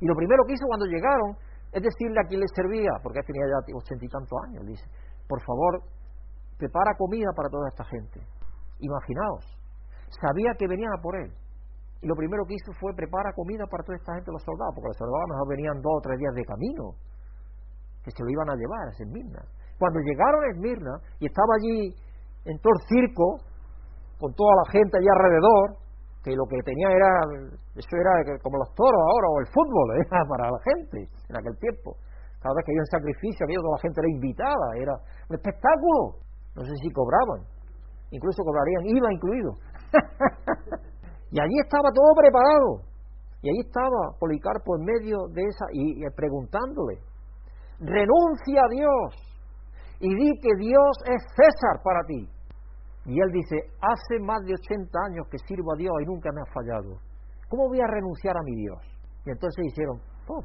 [0.00, 1.32] Y lo primero que hizo cuando llegaron
[1.72, 4.84] es decirle a quien le servía, porque él tenía ya ochenta y tantos años, dice,
[5.24, 5.80] por favor,
[6.60, 8.20] prepara comida para toda esta gente.
[8.84, 9.48] Imaginaos,
[10.20, 11.32] sabía que venían a por él.
[12.04, 14.92] Y lo primero que hizo fue preparar comida para toda esta gente, los soldados, porque
[14.92, 17.00] los soldados mejor venían dos o tres días de camino,
[18.04, 19.40] que se lo iban a llevar a Esmirna.
[19.80, 21.96] Cuando llegaron a Esmirna y estaba allí
[22.44, 23.40] en todo el circo,
[24.20, 25.80] con toda la gente allí alrededor,
[26.22, 27.10] que lo que tenía era,
[27.74, 31.58] eso era como los toros ahora, o el fútbol, era para la gente en aquel
[31.58, 31.98] tiempo.
[32.38, 34.94] Cada vez que había un sacrificio, aquello toda la gente era invitada, era
[35.30, 36.22] un espectáculo.
[36.54, 37.46] No sé si cobraban,
[38.10, 39.50] incluso cobrarían IVA incluido.
[41.30, 42.92] y allí estaba todo preparado.
[43.42, 46.98] Y allí estaba Policarpo en medio de esa y, preguntándole,
[47.80, 49.32] renuncia a Dios
[49.98, 52.28] y di que Dios es César para ti.
[53.04, 56.40] Y él dice, hace más de 80 años que sirvo a Dios y nunca me
[56.40, 56.98] ha fallado.
[57.48, 58.78] ¿Cómo voy a renunciar a mi Dios?
[59.26, 60.42] Y entonces hicieron, ¡pum!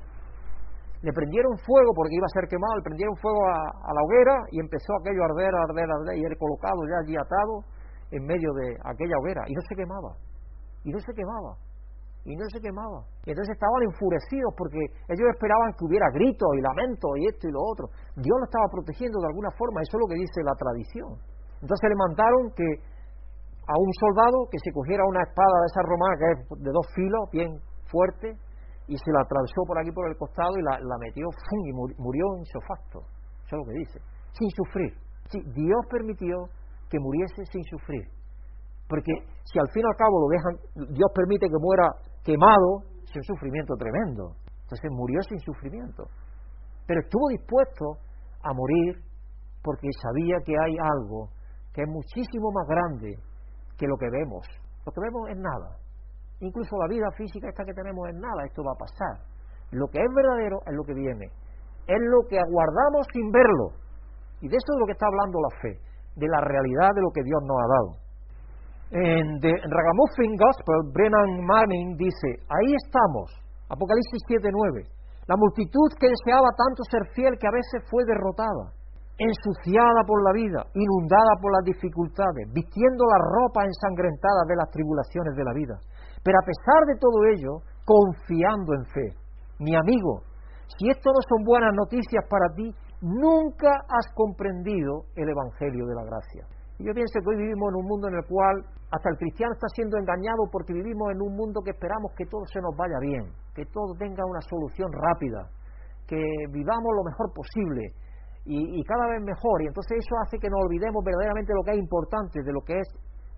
[1.01, 4.59] Le prendieron fuego porque iba a ser quemado, le prendieron fuego a, la hoguera y
[4.59, 7.61] empezó aquello a arder, a arder, a arder, y él colocado ya allí atado
[8.09, 10.11] en medio de aquella hoguera y no se quemaba,
[10.83, 11.53] y no se quemaba,
[12.25, 13.05] y no se quemaba.
[13.23, 14.81] Y entonces estaban enfurecidos porque
[15.13, 17.93] ellos esperaban que hubiera gritos y lamentos y esto y lo otro.
[18.17, 21.36] Dios lo estaba protegiendo de alguna forma, eso es lo que dice la tradición.
[21.61, 22.67] Entonces le mandaron que
[23.67, 26.87] a un soldado que se cogiera una espada de esa romana que es de dos
[26.95, 27.51] filos, bien
[27.91, 28.37] fuerte,
[28.87, 32.45] y se la atravesó por aquí por el costado y la, metió y murió en
[32.45, 33.03] sofacto.
[33.43, 33.99] Eso es lo que dice.
[34.31, 34.91] Sin sufrir.
[35.51, 36.47] Dios permitió
[36.89, 38.07] que muriese sin sufrir.
[38.87, 39.11] Porque
[39.43, 40.53] si al fin y al cabo lo dejan,
[40.95, 41.91] Dios permite que muera
[42.23, 44.39] quemado, es un sufrimiento tremendo.
[44.63, 46.07] Entonces murió sin sufrimiento.
[46.87, 47.99] Pero estuvo dispuesto
[48.43, 49.03] a morir
[49.61, 51.27] porque sabía que hay algo
[51.78, 53.13] que es muchísimo más grande
[53.78, 54.41] que lo que vemos.
[54.82, 55.78] Lo que vemos es nada.
[56.41, 59.21] Incluso la vida física esta que tenemos es nada, esto va a pasar.
[59.69, 61.30] Lo que es verdadero es lo que viene.
[61.86, 63.78] Es lo que aguardamos sin verlo.
[64.41, 65.73] Y de eso es lo que está hablando la fe,
[66.17, 67.89] de la realidad de lo que Dios nos ha dado.
[68.97, 73.30] En The Ragamuffin Gospel, Brennan Manning dice, ahí estamos,
[73.69, 74.82] Apocalipsis 7.9,
[75.30, 78.73] la multitud que deseaba tanto ser fiel que a veces fue derrotada,
[79.18, 85.36] ensuciada por la vida, inundada por las dificultades, vistiendo la ropa ensangrentada de las tribulaciones
[85.36, 85.80] de la vida
[86.28, 89.07] pero a pesar de todo ello, confiando en fe.
[89.59, 90.28] Mi amigo,
[90.78, 92.68] si esto no son buenas noticias para ti,
[92.99, 96.43] nunca has comprendido el Evangelio de la gracia.
[96.80, 98.59] Y yo pienso que hoy vivimos en un mundo en el cual
[98.91, 102.43] hasta el cristiano está siendo engañado porque vivimos en un mundo que esperamos que todo
[102.51, 105.47] se nos vaya bien, que todo tenga una solución rápida,
[106.07, 106.20] que
[106.51, 107.95] vivamos lo mejor posible
[108.47, 109.61] y, y cada vez mejor.
[109.61, 112.61] Y entonces eso hace que nos olvidemos verdaderamente de lo que es importante, de lo
[112.61, 112.87] que es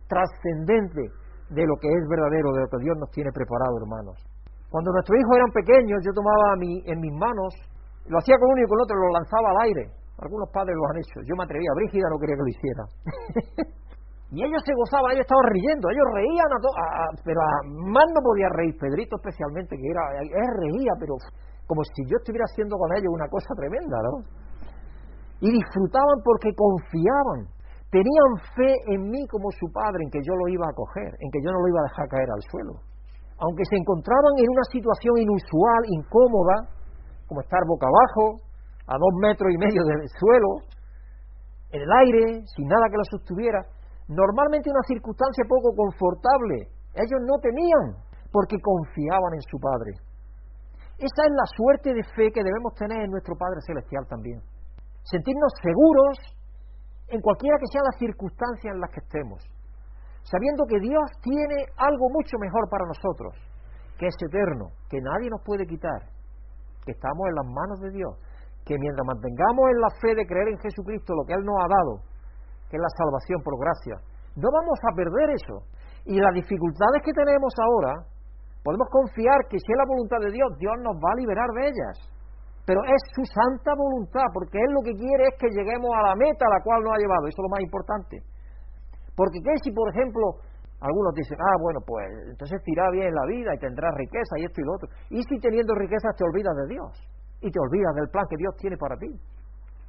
[0.08, 1.10] trascendente
[1.50, 4.18] de lo que es verdadero, de lo que Dios nos tiene preparado, hermanos.
[4.70, 7.50] Cuando nuestros hijos eran pequeños, yo tomaba mi, en mis manos,
[8.06, 9.84] lo hacía con uno y con otro, lo lanzaba al aire.
[10.22, 11.18] Algunos padres lo han hecho.
[11.26, 12.84] Yo me atrevía, Brígida no quería que lo hiciera.
[14.36, 16.58] y ellos se gozaban, ellos estaban riendo, ellos reían, a
[17.26, 21.18] pero a más no podía reír, Pedrito especialmente, que era, él reía, pero
[21.66, 24.22] como si yo estuviera haciendo con ellos una cosa tremenda, ¿no?
[25.42, 27.48] Y disfrutaban porque confiaban
[27.90, 31.30] Tenían fe en mí como su padre, en que yo lo iba a coger, en
[31.34, 32.74] que yo no lo iba a dejar caer al suelo.
[33.42, 36.70] Aunque se encontraban en una situación inusual, incómoda,
[37.26, 38.46] como estar boca abajo,
[38.86, 40.70] a dos metros y medio del suelo,
[41.74, 43.58] en el aire, sin nada que lo sostuviera,
[44.08, 46.70] normalmente una circunstancia poco confortable.
[46.94, 47.98] Ellos no temían,
[48.30, 49.98] porque confiaban en su Padre.
[51.02, 54.42] Esa es la suerte de fe que debemos tener en nuestro Padre Celestial también.
[55.04, 56.18] Sentirnos seguros
[57.10, 59.42] en cualquiera que sea la circunstancia en las que estemos,
[60.24, 63.34] sabiendo que Dios tiene algo mucho mejor para nosotros,
[63.98, 66.06] que es eterno, que nadie nos puede quitar,
[66.86, 68.14] que estamos en las manos de Dios,
[68.66, 71.68] que mientras mantengamos en la fe de creer en Jesucristo lo que Él nos ha
[71.68, 71.94] dado,
[72.70, 73.98] que es la salvación por gracia,
[74.38, 75.66] no vamos a perder eso.
[76.06, 78.06] Y las dificultades que tenemos ahora,
[78.64, 81.64] podemos confiar que si es la voluntad de Dios, Dios nos va a liberar de
[81.74, 81.98] ellas
[82.70, 86.16] pero es su santa voluntad, porque Él lo que quiere es que lleguemos a la
[86.16, 88.22] meta a la cual nos ha llevado, eso es lo más importante.
[89.18, 90.38] Porque ¿qué si, por ejemplo,
[90.78, 94.46] algunos dicen, ah, bueno, pues entonces te irá bien la vida y tendrás riqueza y
[94.46, 94.88] esto y lo otro.
[95.10, 96.94] ¿Y si teniendo riquezas te olvidas de Dios?
[97.42, 99.18] Y te olvidas del plan que Dios tiene para ti.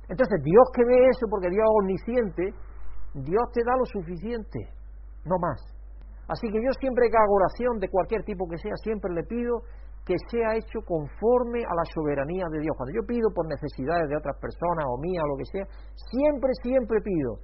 [0.09, 2.45] Entonces, Dios que ve eso, porque Dios es omnisciente,
[3.29, 4.73] Dios te da lo suficiente,
[5.29, 5.61] no más.
[6.33, 9.69] Así que yo siempre que hago oración de cualquier tipo que sea, siempre le pido
[10.11, 12.75] que sea hecho conforme a la soberanía de Dios.
[12.75, 15.63] Cuando yo pido por necesidades de otras personas o mía o lo que sea,
[15.95, 17.39] siempre, siempre pido,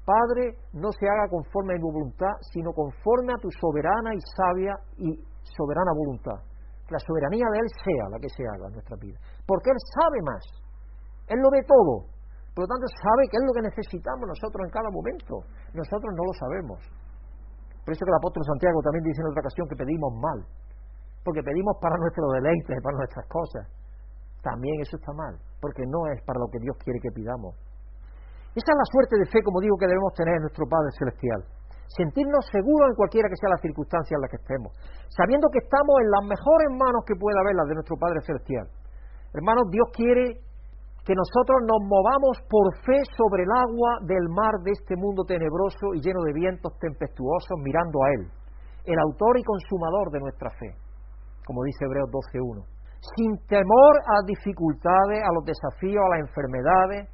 [0.00, 4.72] Padre, no se haga conforme a mi voluntad, sino conforme a tu soberana y sabia
[4.96, 6.40] y soberana voluntad.
[6.88, 9.20] Que la soberanía de Él sea la que se haga en nuestra vida.
[9.44, 10.42] Porque Él sabe más.
[11.28, 12.08] Él lo ve todo.
[12.56, 15.44] Por lo tanto, sabe qué es lo que necesitamos nosotros en cada momento.
[15.76, 16.80] Nosotros no lo sabemos.
[17.84, 20.40] Por eso que el apóstol Santiago también dice en otra ocasión que pedimos mal
[21.24, 23.66] porque pedimos para nuestro deleite, para nuestras cosas.
[24.42, 27.54] También eso está mal, porque no es para lo que Dios quiere que pidamos.
[28.52, 31.40] Esa es la suerte de fe, como digo, que debemos tener en nuestro Padre Celestial.
[31.94, 34.74] Sentirnos seguros en cualquiera que sea la circunstancia en la que estemos,
[35.14, 38.66] sabiendo que estamos en las mejores manos que pueda haber las de nuestro Padre Celestial.
[39.32, 40.42] Hermanos, Dios quiere
[41.06, 45.94] que nosotros nos movamos por fe sobre el agua del mar de este mundo tenebroso
[45.94, 48.22] y lleno de vientos tempestuosos mirando a Él,
[48.84, 50.76] el autor y consumador de nuestra fe
[51.46, 52.64] como dice Hebreos 12.1,
[53.16, 57.08] sin temor a las dificultades, a los desafíos, a las enfermedades,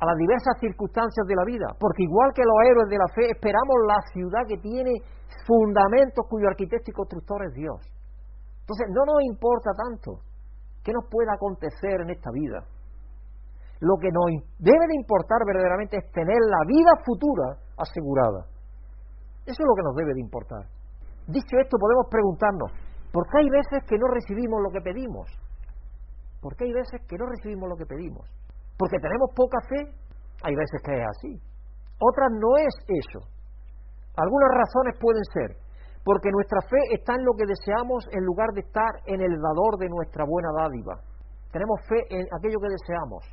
[0.00, 3.30] a las diversas circunstancias de la vida, porque igual que los héroes de la fe,
[3.30, 4.92] esperamos la ciudad que tiene
[5.46, 7.78] fundamentos cuyo arquitecto y constructor es Dios.
[8.64, 10.24] Entonces, no nos importa tanto
[10.82, 12.64] qué nos pueda acontecer en esta vida.
[13.80, 14.26] Lo que nos
[14.58, 18.48] debe de importar verdaderamente es tener la vida futura asegurada.
[19.44, 20.64] Eso es lo que nos debe de importar.
[21.26, 22.72] Dicho esto, podemos preguntarnos,
[23.12, 25.26] ¿por qué hay veces que no recibimos lo que pedimos?
[26.40, 28.28] ¿Por qué hay veces que no recibimos lo que pedimos?
[28.78, 29.92] Porque tenemos poca fe,
[30.42, 31.32] hay veces que es así.
[32.00, 33.20] Otras no es eso.
[34.16, 35.70] Algunas razones pueden ser
[36.04, 39.76] porque nuestra fe está en lo que deseamos en lugar de estar en el dador
[39.78, 40.96] de nuestra buena dádiva.
[41.52, 43.24] Tenemos fe en aquello que deseamos,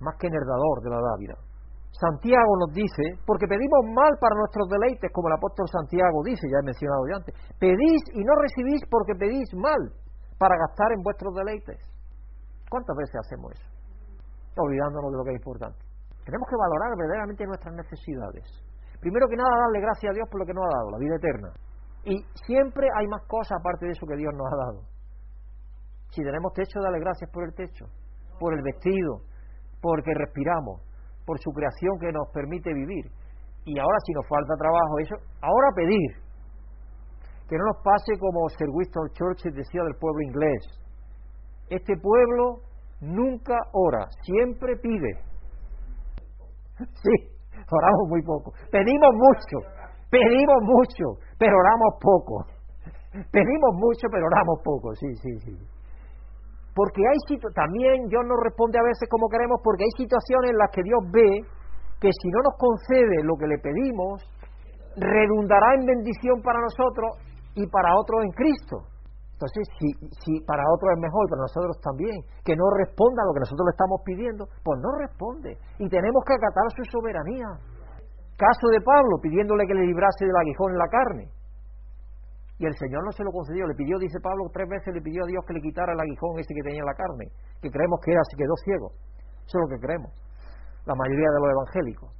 [0.00, 1.47] más que en el dador de la dádiva.
[1.90, 6.60] Santiago nos dice, porque pedimos mal para nuestros deleites, como el apóstol Santiago dice, ya
[6.62, 9.82] he mencionado ya antes, pedís y no recibís porque pedís mal
[10.38, 11.80] para gastar en vuestros deleites.
[12.70, 13.68] ¿Cuántas veces hacemos eso?
[14.56, 15.80] Olvidándonos de lo que es importante.
[16.24, 18.44] Tenemos que valorar verdaderamente nuestras necesidades.
[19.00, 21.16] Primero que nada, darle gracias a Dios por lo que nos ha dado, la vida
[21.16, 21.50] eterna.
[22.04, 22.14] Y
[22.46, 24.80] siempre hay más cosas aparte de eso que Dios nos ha dado.
[26.10, 27.86] Si tenemos techo, dale gracias por el techo,
[28.38, 29.22] por el vestido,
[29.80, 30.82] porque respiramos,
[31.28, 33.04] por su creación que nos permite vivir.
[33.66, 36.10] Y ahora si nos falta trabajo, eso, ahora pedir.
[37.46, 40.62] Que no nos pase como Sir Winston Churchill decía del pueblo inglés.
[41.68, 42.64] Este pueblo
[43.02, 45.12] nunca ora, siempre pide.
[47.02, 47.10] Sí,
[47.70, 48.52] oramos muy poco.
[48.70, 49.66] Pedimos mucho,
[50.08, 52.46] pedimos mucho, pero oramos poco.
[53.32, 55.77] Pedimos mucho, pero oramos poco, sí, sí, sí.
[56.74, 57.18] Porque hay
[57.54, 61.00] también Dios nos responde a veces como queremos, porque hay situaciones en las que Dios
[61.10, 61.30] ve
[61.98, 64.22] que si no nos concede lo que le pedimos,
[64.96, 67.18] redundará en bendición para nosotros
[67.54, 68.76] y para otros en Cristo.
[69.38, 69.88] Entonces, si,
[70.18, 73.46] si para otros es mejor y para nosotros también, que no responda a lo que
[73.46, 75.54] nosotros le estamos pidiendo, pues no responde.
[75.78, 77.46] Y tenemos que acatar su soberanía.
[78.34, 81.24] Caso de Pablo, pidiéndole que le librase del aguijón en la carne.
[82.58, 85.22] Y el Señor no se lo concedió, le pidió, dice Pablo, tres veces le pidió
[85.22, 87.30] a Dios que le quitara el aguijón ese que tenía en la carne,
[87.62, 88.88] que creemos que era, se quedó ciego.
[89.46, 90.10] Eso es lo que creemos,
[90.84, 92.10] la mayoría de los evangélicos.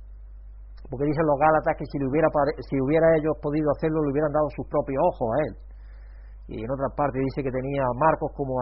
[0.88, 2.28] Porque dicen los Gálatas que si, le hubiera,
[2.64, 5.68] si hubiera ellos podido hacerlo, le hubieran dado sus propios ojos a él
[6.48, 8.56] y en otra parte dice que tenía a Marcos como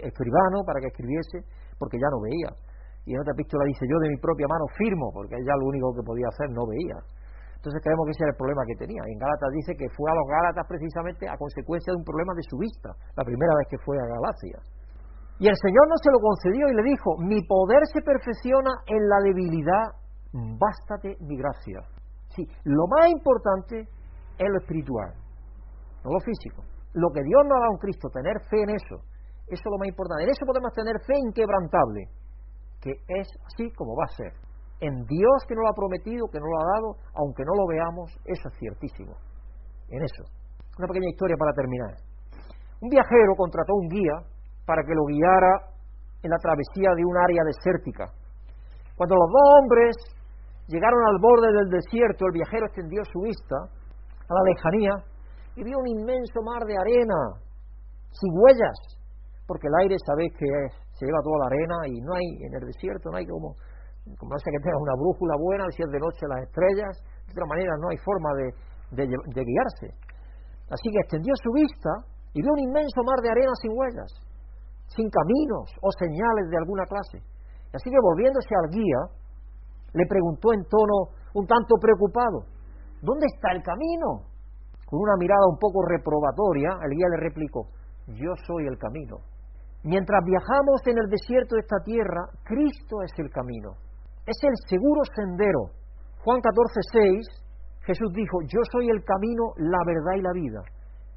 [0.00, 1.44] escribano para que escribiese,
[1.78, 2.50] porque ya no veía.
[3.04, 5.92] Y en otra epístola dice, yo de mi propia mano firmo, porque ya lo único
[5.92, 6.96] que podía hacer no veía.
[7.62, 9.06] Entonces creemos que ese era el problema que tenía.
[9.06, 12.42] En Gálatas dice que fue a los Gálatas precisamente a consecuencia de un problema de
[12.42, 14.58] su vista, la primera vez que fue a Galacia.
[15.38, 19.02] Y el Señor no se lo concedió y le dijo, mi poder se perfecciona en
[19.06, 19.94] la debilidad,
[20.58, 21.86] bástate mi gracia.
[22.34, 25.14] Sí, lo más importante es lo espiritual,
[26.02, 28.96] no lo físico lo que Dios nos ha dado en Cristo, tener fe en eso,
[29.48, 30.24] eso es lo más importante.
[30.24, 32.08] En eso podemos tener fe inquebrantable,
[32.80, 34.32] que es así como va a ser.
[34.82, 37.70] En Dios que nos lo ha prometido, que nos lo ha dado, aunque no lo
[37.70, 39.14] veamos, eso es ciertísimo.
[39.86, 40.26] En eso.
[40.74, 41.94] Una pequeña historia para terminar.
[42.82, 44.16] Un viajero contrató un guía
[44.66, 45.70] para que lo guiara
[46.22, 48.10] en la travesía de un área desértica.
[48.98, 49.94] Cuando los dos hombres
[50.66, 54.94] llegaron al borde del desierto, el viajero extendió su vista a la lejanía
[55.54, 57.38] y vio un inmenso mar de arena,
[58.10, 58.78] sin huellas,
[59.46, 60.50] porque el aire sabéis que
[60.98, 63.54] se lleva toda la arena y no hay, en el desierto no hay como,
[64.18, 67.46] como sé que tenga una brújula buena, si es de noche las estrellas, de otra
[67.46, 69.94] manera no hay forma de, de guiarse.
[70.70, 71.90] Así que extendió su vista
[72.34, 74.10] y vio un inmenso mar de arena sin huellas,
[74.88, 77.22] sin caminos o señales de alguna clase.
[77.72, 79.00] Así que volviéndose al guía,
[79.94, 82.44] le preguntó en tono un tanto preocupado,
[83.00, 84.28] ¿dónde está el camino?
[84.86, 87.68] Con una mirada un poco reprobatoria, el guía le replicó,
[88.08, 89.18] yo soy el camino.
[89.84, 93.74] Mientras viajamos en el desierto de esta tierra, Cristo es el camino.
[94.26, 95.74] Es el seguro sendero.
[96.22, 97.42] Juan 14, 6,
[97.82, 100.62] Jesús dijo, yo soy el camino, la verdad y la vida.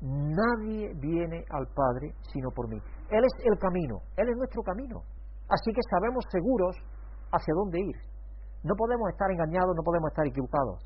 [0.01, 2.78] Nadie viene al Padre sino por mí.
[3.10, 5.01] Él es el camino, Él es nuestro camino.
[5.47, 6.76] Así que sabemos seguros
[7.32, 7.95] hacia dónde ir.
[8.64, 10.82] No podemos estar engañados, no podemos estar equivocados.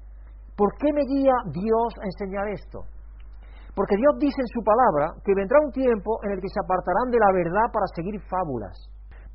[0.57, 2.83] ¿Por qué me guía Dios a enseñar esto?
[3.73, 7.09] Porque Dios dice en su palabra que vendrá un tiempo en el que se apartarán
[7.09, 8.75] de la verdad para seguir fábulas.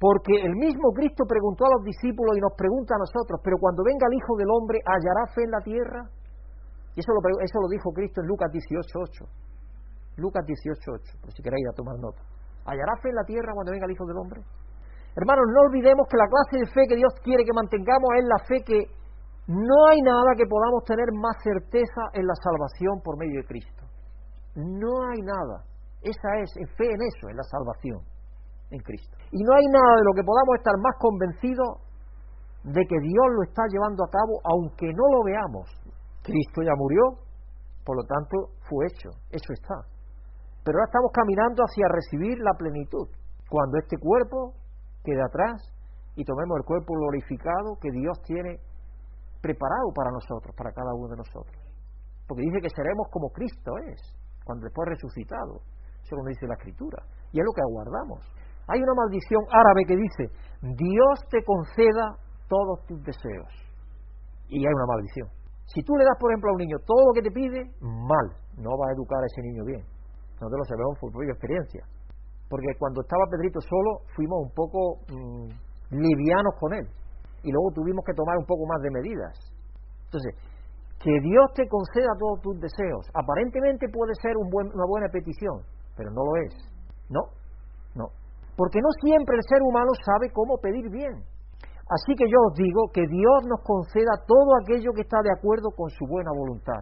[0.04, 3.80] Porque el mismo Cristo preguntó a los discípulos y nos pregunta a nosotros, pero cuando
[3.80, 6.04] venga el Hijo del Hombre, ¿hallará fe en la tierra?
[6.92, 10.20] Y eso lo, eso lo dijo Cristo en Lucas 18.8.
[10.20, 12.20] Lucas 18.8, por si queréis a tomar nota.
[12.68, 14.44] ¿Hallará fe en la tierra cuando venga el Hijo del Hombre?
[15.16, 18.40] Hermanos, no olvidemos que la clase de fe que Dios quiere que mantengamos es la
[18.44, 18.84] fe que
[19.48, 23.88] no hay nada que podamos tener más certeza en la salvación por medio de Cristo.
[24.52, 25.64] No hay nada.
[26.04, 28.13] Esa es fe en eso, en la salvación
[28.74, 29.14] en Cristo.
[29.30, 31.70] Y no hay nada de lo que podamos estar más convencidos
[32.64, 35.70] de que Dios lo está llevando a cabo aunque no lo veamos.
[36.22, 37.20] Cristo ya murió,
[37.84, 39.76] por lo tanto fue hecho, eso está.
[40.64, 43.06] Pero ahora estamos caminando hacia recibir la plenitud,
[43.48, 44.56] cuando este cuerpo
[45.04, 45.60] quede atrás
[46.16, 48.58] y tomemos el cuerpo glorificado que Dios tiene
[49.42, 51.60] preparado para nosotros, para cada uno de nosotros.
[52.26, 54.00] Porque dice que seremos como Cristo es,
[54.44, 55.60] cuando después resucitado.
[56.02, 57.04] Eso lo dice la Escritura.
[57.32, 58.20] Y es lo que aguardamos.
[58.68, 60.24] Hay una maldición árabe que dice,
[60.62, 62.16] Dios te conceda
[62.48, 63.52] todos tus deseos.
[64.48, 65.28] Y hay una maldición.
[65.66, 68.26] Si tú le das, por ejemplo, a un niño todo lo que te pide, mal,
[68.56, 69.82] no va a educar a ese niño bien.
[70.40, 71.82] Nosotros lo sabemos por propia experiencia.
[72.48, 75.48] Porque cuando estaba Pedrito solo, fuimos un poco mm,
[75.96, 76.86] livianos con él.
[77.42, 79.34] Y luego tuvimos que tomar un poco más de medidas.
[80.06, 80.34] Entonces,
[81.00, 83.08] que Dios te conceda todos tus deseos.
[83.12, 85.60] Aparentemente puede ser una buena petición,
[85.96, 86.54] pero no lo es.
[87.10, 87.20] No,
[87.94, 88.08] no.
[88.56, 91.22] Porque no siempre el ser humano sabe cómo pedir bien.
[91.84, 95.68] Así que yo os digo que Dios nos conceda todo aquello que está de acuerdo
[95.76, 96.80] con su buena voluntad,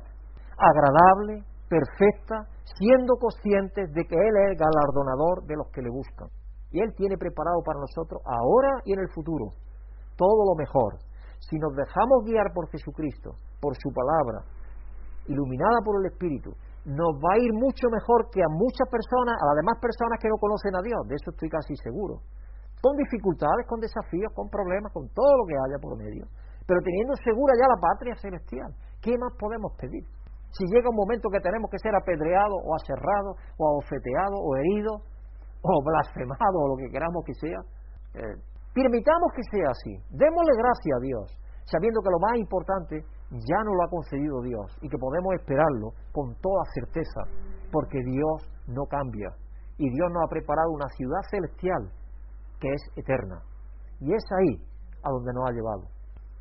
[0.57, 2.47] agradable, perfecta,
[2.79, 6.29] siendo conscientes de que Él es el galardonador de los que le buscan.
[6.71, 9.53] Y Él tiene preparado para nosotros ahora y en el futuro
[10.17, 10.99] todo lo mejor.
[11.41, 14.47] Si nos dejamos guiar por Jesucristo, por su palabra,
[15.27, 16.53] iluminada por el Espíritu,
[16.85, 20.29] nos va a ir mucho mejor que a muchas personas, a las demás personas que
[20.29, 22.27] no conocen a Dios, de eso estoy casi seguro.
[22.83, 26.27] Con dificultades, con desafíos, con problemas, con todo lo que haya por medio,
[26.67, 28.75] pero teniendo segura ya la patria celestial.
[28.99, 30.03] ¿Qué más podemos pedir?
[30.51, 34.99] Si llega un momento que tenemos que ser apedreados o aserrados o abofeteados o heridos
[35.63, 37.61] o blasfemados o lo que queramos que sea,
[38.19, 38.37] eh,
[38.75, 39.95] permitamos que sea así.
[40.11, 41.27] Démosle gracias a Dios,
[41.65, 43.01] sabiendo que lo más importante
[43.33, 47.23] ya nos lo ha concedido Dios y que podemos esperarlo con toda certeza,
[47.73, 49.33] porque Dios no cambia
[49.79, 51.91] y Dios nos ha preparado una ciudad celestial
[52.61, 53.41] que es eterna.
[54.01, 54.61] Y es ahí
[55.03, 55.83] a donde nos ha llevado.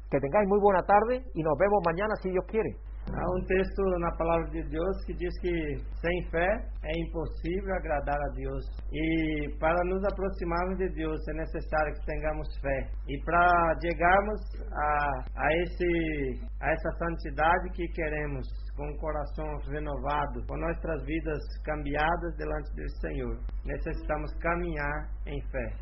[0.09, 2.75] Que tengáis muy buena tarde y nos vemos mañana si Dios quiere.
[3.09, 5.51] Há um texto na palavra de Deus que diz que
[5.99, 6.47] sem fé
[6.83, 8.63] é impossível agradar a Deus.
[8.91, 12.89] E para nos aproximarmos de Deus é necessário que tenhamos fé.
[13.09, 14.41] E para chegarmos
[14.71, 21.39] a, a, esse, a essa santidade que queremos, com o coração renovado, com nossas vidas
[21.65, 25.75] cambiadas delante do Senhor, necessitamos caminhar em fé.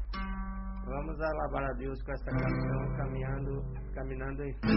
[0.85, 3.63] Vamos alabar a Deus com essa canção, caminhando,
[3.93, 4.69] caminhando em fé.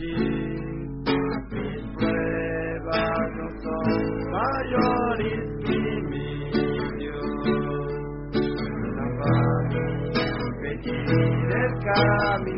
[0.00, 0.14] allí.
[1.50, 5.78] Mis pruebas no son mayores que
[6.10, 6.28] mi
[6.98, 8.32] Dios.
[8.96, 9.68] La paz
[10.82, 12.49] que el camino.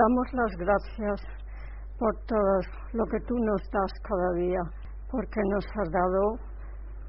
[0.00, 1.20] Damos las gracias
[1.98, 2.60] por todo
[2.94, 4.60] lo que tú nos das cada día,
[5.10, 6.22] porque nos has dado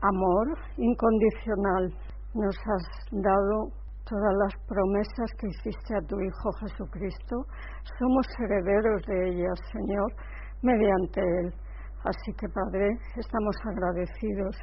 [0.01, 0.47] amor
[0.77, 1.93] incondicional,
[2.33, 3.71] nos has dado
[4.03, 7.45] todas las promesas que hiciste a tu Hijo Jesucristo,
[7.97, 10.11] somos herederos de ellas, Señor,
[10.61, 11.53] mediante Él.
[12.03, 14.57] Así que, Padre, estamos agradecidos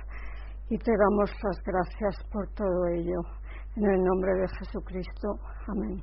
[0.68, 3.20] y te damos las gracias por todo ello.
[3.76, 5.38] En el nombre de Jesucristo.
[5.68, 6.02] Amén.